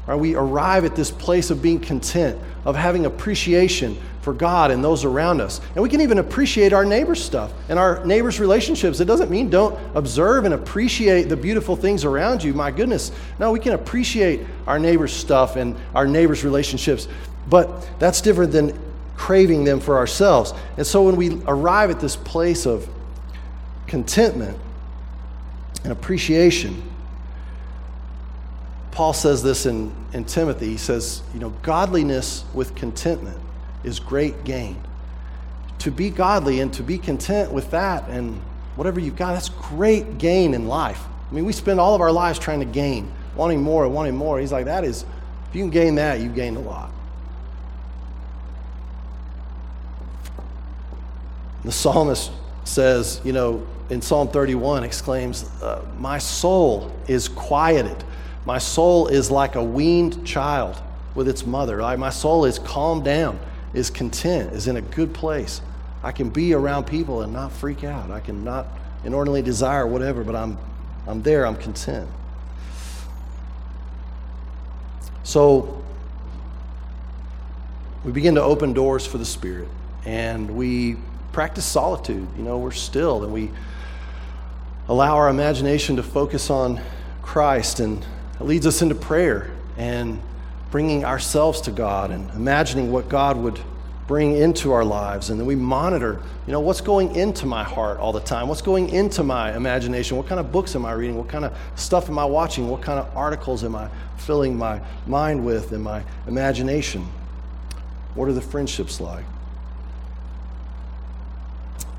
Right? 0.08 0.18
We 0.18 0.34
arrive 0.36 0.86
at 0.86 0.96
this 0.96 1.10
place 1.10 1.50
of 1.50 1.60
being 1.60 1.78
content, 1.78 2.38
of 2.64 2.74
having 2.74 3.04
appreciation 3.04 3.94
for 4.22 4.32
God 4.32 4.70
and 4.70 4.82
those 4.82 5.04
around 5.04 5.42
us. 5.42 5.60
And 5.74 5.82
we 5.82 5.90
can 5.90 6.00
even 6.00 6.16
appreciate 6.16 6.72
our 6.72 6.86
neighbor's 6.86 7.22
stuff 7.22 7.52
and 7.68 7.78
our 7.78 8.02
neighbor's 8.06 8.40
relationships. 8.40 9.00
It 9.00 9.04
doesn't 9.04 9.30
mean 9.30 9.50
don't 9.50 9.78
observe 9.94 10.46
and 10.46 10.54
appreciate 10.54 11.24
the 11.24 11.36
beautiful 11.36 11.76
things 11.76 12.06
around 12.06 12.42
you. 12.42 12.54
My 12.54 12.70
goodness. 12.70 13.12
No, 13.38 13.52
we 13.52 13.60
can 13.60 13.74
appreciate 13.74 14.40
our 14.66 14.78
neighbor's 14.78 15.12
stuff 15.12 15.56
and 15.56 15.76
our 15.94 16.06
neighbor's 16.06 16.42
relationships. 16.42 17.06
But 17.50 17.86
that's 17.98 18.22
different 18.22 18.50
than 18.50 18.78
craving 19.14 19.64
them 19.64 19.78
for 19.78 19.98
ourselves. 19.98 20.54
And 20.78 20.86
so 20.86 21.02
when 21.02 21.16
we 21.16 21.38
arrive 21.46 21.90
at 21.90 22.00
this 22.00 22.16
place 22.16 22.64
of 22.64 22.88
contentment 23.86 24.56
and 25.84 25.92
appreciation, 25.92 26.82
Paul 28.98 29.12
says 29.12 29.44
this 29.44 29.64
in, 29.64 29.94
in 30.12 30.24
Timothy. 30.24 30.66
He 30.66 30.76
says, 30.76 31.22
you 31.32 31.38
know, 31.38 31.50
godliness 31.62 32.44
with 32.52 32.74
contentment 32.74 33.38
is 33.84 34.00
great 34.00 34.42
gain. 34.42 34.76
To 35.78 35.92
be 35.92 36.10
godly 36.10 36.58
and 36.58 36.72
to 36.72 36.82
be 36.82 36.98
content 36.98 37.52
with 37.52 37.70
that 37.70 38.08
and 38.08 38.42
whatever 38.74 38.98
you've 38.98 39.14
got, 39.14 39.34
that's 39.34 39.50
great 39.50 40.18
gain 40.18 40.52
in 40.52 40.66
life. 40.66 41.00
I 41.30 41.32
mean, 41.32 41.44
we 41.44 41.52
spend 41.52 41.78
all 41.78 41.94
of 41.94 42.00
our 42.00 42.10
lives 42.10 42.40
trying 42.40 42.58
to 42.58 42.66
gain, 42.66 43.08
wanting 43.36 43.62
more 43.62 43.84
and 43.84 43.94
wanting 43.94 44.16
more. 44.16 44.40
He's 44.40 44.50
like, 44.50 44.64
that 44.64 44.82
is, 44.82 45.04
if 45.48 45.54
you 45.54 45.62
can 45.62 45.70
gain 45.70 45.94
that, 45.94 46.18
you've 46.18 46.34
gained 46.34 46.56
a 46.56 46.60
lot. 46.60 46.90
The 51.64 51.70
psalmist 51.70 52.32
says, 52.64 53.20
you 53.22 53.32
know, 53.32 53.64
in 53.90 54.02
Psalm 54.02 54.26
31, 54.26 54.82
exclaims, 54.82 55.44
uh, 55.62 55.84
My 56.00 56.18
soul 56.18 56.92
is 57.06 57.28
quieted 57.28 58.02
my 58.44 58.58
soul 58.58 59.08
is 59.08 59.30
like 59.30 59.54
a 59.54 59.62
weaned 59.62 60.26
child 60.26 60.80
with 61.14 61.28
its 61.28 61.44
mother. 61.44 61.78
Right? 61.78 61.98
My 61.98 62.10
soul 62.10 62.44
is 62.44 62.58
calmed 62.58 63.04
down, 63.04 63.38
is 63.74 63.90
content, 63.90 64.52
is 64.52 64.68
in 64.68 64.76
a 64.76 64.82
good 64.82 65.12
place. 65.12 65.60
I 66.02 66.12
can 66.12 66.30
be 66.30 66.54
around 66.54 66.86
people 66.86 67.22
and 67.22 67.32
not 67.32 67.52
freak 67.52 67.84
out. 67.84 68.10
I 68.10 68.20
can 68.20 68.44
not 68.44 68.66
inordinately 69.04 69.42
desire 69.42 69.86
whatever, 69.86 70.22
but 70.22 70.36
I'm, 70.36 70.58
I'm 71.06 71.22
there, 71.22 71.46
I'm 71.46 71.56
content. 71.56 72.08
So 75.24 75.82
we 78.04 78.12
begin 78.12 78.36
to 78.36 78.42
open 78.42 78.72
doors 78.72 79.06
for 79.06 79.18
the 79.18 79.24
Spirit 79.24 79.68
and 80.06 80.50
we 80.56 80.96
practice 81.32 81.66
solitude. 81.66 82.26
You 82.36 82.44
know, 82.44 82.58
we're 82.58 82.70
still 82.70 83.24
and 83.24 83.32
we 83.32 83.50
allow 84.88 85.16
our 85.16 85.28
imagination 85.28 85.96
to 85.96 86.02
focus 86.02 86.48
on 86.48 86.80
Christ 87.22 87.80
and 87.80 88.06
it 88.40 88.44
leads 88.44 88.66
us 88.66 88.82
into 88.82 88.94
prayer 88.94 89.50
and 89.76 90.20
bringing 90.70 91.04
ourselves 91.04 91.60
to 91.62 91.70
God 91.70 92.10
and 92.10 92.30
imagining 92.30 92.92
what 92.92 93.08
God 93.08 93.36
would 93.36 93.58
bring 94.06 94.36
into 94.36 94.72
our 94.72 94.84
lives. 94.84 95.28
And 95.30 95.38
then 95.38 95.46
we 95.46 95.54
monitor, 95.54 96.20
you 96.46 96.52
know, 96.52 96.60
what's 96.60 96.80
going 96.80 97.14
into 97.14 97.46
my 97.46 97.62
heart 97.62 97.98
all 97.98 98.12
the 98.12 98.20
time? 98.20 98.48
What's 98.48 98.62
going 98.62 98.88
into 98.88 99.22
my 99.22 99.54
imagination? 99.54 100.16
What 100.16 100.26
kind 100.26 100.40
of 100.40 100.50
books 100.50 100.74
am 100.74 100.86
I 100.86 100.92
reading? 100.92 101.16
What 101.16 101.28
kind 101.28 101.44
of 101.44 101.56
stuff 101.74 102.08
am 102.08 102.18
I 102.18 102.24
watching? 102.24 102.68
What 102.68 102.80
kind 102.80 102.98
of 102.98 103.14
articles 103.14 103.64
am 103.64 103.76
I 103.76 103.90
filling 104.16 104.56
my 104.56 104.80
mind 105.06 105.44
with 105.44 105.72
and 105.72 105.84
my 105.84 106.02
imagination? 106.26 107.06
What 108.14 108.28
are 108.28 108.32
the 108.32 108.40
friendships 108.40 109.00
like? 109.00 109.24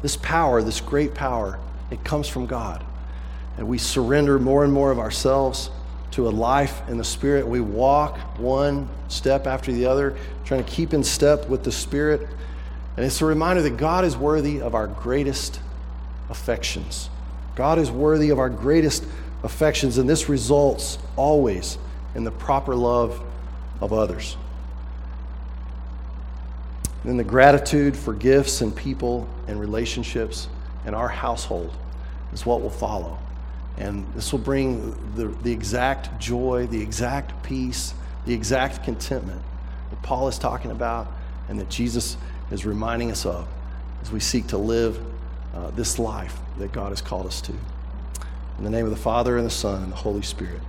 This 0.01 0.17
power, 0.17 0.63
this 0.63 0.81
great 0.81 1.13
power, 1.13 1.59
it 1.91 2.03
comes 2.03 2.27
from 2.27 2.47
God. 2.47 2.83
And 3.57 3.67
we 3.67 3.77
surrender 3.77 4.39
more 4.39 4.63
and 4.63 4.73
more 4.73 4.91
of 4.91 4.97
ourselves 4.97 5.69
to 6.11 6.27
a 6.27 6.31
life 6.31 6.81
in 6.89 6.97
the 6.97 7.03
Spirit. 7.03 7.47
We 7.47 7.61
walk 7.61 8.17
one 8.37 8.89
step 9.07 9.47
after 9.47 9.71
the 9.71 9.85
other, 9.85 10.17
trying 10.45 10.63
to 10.63 10.69
keep 10.69 10.93
in 10.93 11.03
step 11.03 11.47
with 11.47 11.63
the 11.63 11.71
Spirit. 11.71 12.27
And 12.97 13.05
it's 13.05 13.21
a 13.21 13.25
reminder 13.25 13.61
that 13.61 13.77
God 13.77 14.05
is 14.05 14.17
worthy 14.17 14.61
of 14.61 14.75
our 14.75 14.87
greatest 14.87 15.59
affections. 16.29 17.09
God 17.55 17.79
is 17.79 17.91
worthy 17.91 18.29
of 18.29 18.39
our 18.39 18.49
greatest 18.49 19.05
affections, 19.43 19.97
and 19.97 20.09
this 20.09 20.29
results 20.29 20.97
always 21.15 21.77
in 22.15 22.23
the 22.23 22.31
proper 22.31 22.75
love 22.75 23.21
of 23.81 23.93
others. 23.93 24.35
And 27.03 27.11
then 27.11 27.17
the 27.17 27.23
gratitude 27.23 27.95
for 27.95 28.13
gifts 28.13 28.61
and 28.61 28.75
people 28.75 29.27
and 29.47 29.59
relationships 29.59 30.47
in 30.85 30.93
our 30.93 31.07
household 31.07 31.73
is 32.33 32.45
what 32.45 32.61
will 32.61 32.69
follow. 32.69 33.17
And 33.77 34.05
this 34.13 34.31
will 34.31 34.39
bring 34.39 34.95
the, 35.15 35.27
the 35.27 35.51
exact 35.51 36.19
joy, 36.19 36.67
the 36.67 36.81
exact 36.81 37.43
peace, 37.43 37.93
the 38.25 38.33
exact 38.33 38.83
contentment 38.83 39.41
that 39.89 40.01
Paul 40.01 40.27
is 40.27 40.37
talking 40.37 40.71
about 40.71 41.11
and 41.47 41.59
that 41.59 41.69
Jesus 41.69 42.17
is 42.51 42.65
reminding 42.65 43.11
us 43.11 43.25
of 43.25 43.47
as 44.01 44.11
we 44.11 44.19
seek 44.19 44.47
to 44.47 44.57
live 44.57 44.99
uh, 45.53 45.71
this 45.71 45.99
life 45.99 46.37
that 46.57 46.71
God 46.71 46.89
has 46.89 47.01
called 47.01 47.25
us 47.25 47.41
to. 47.41 47.53
In 48.57 48.63
the 48.63 48.69
name 48.69 48.85
of 48.85 48.91
the 48.91 48.97
Father, 48.97 49.37
and 49.37 49.45
the 49.45 49.51
Son, 49.51 49.83
and 49.83 49.91
the 49.91 49.97
Holy 49.97 50.21
Spirit. 50.21 50.61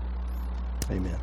Amen. 0.90 1.18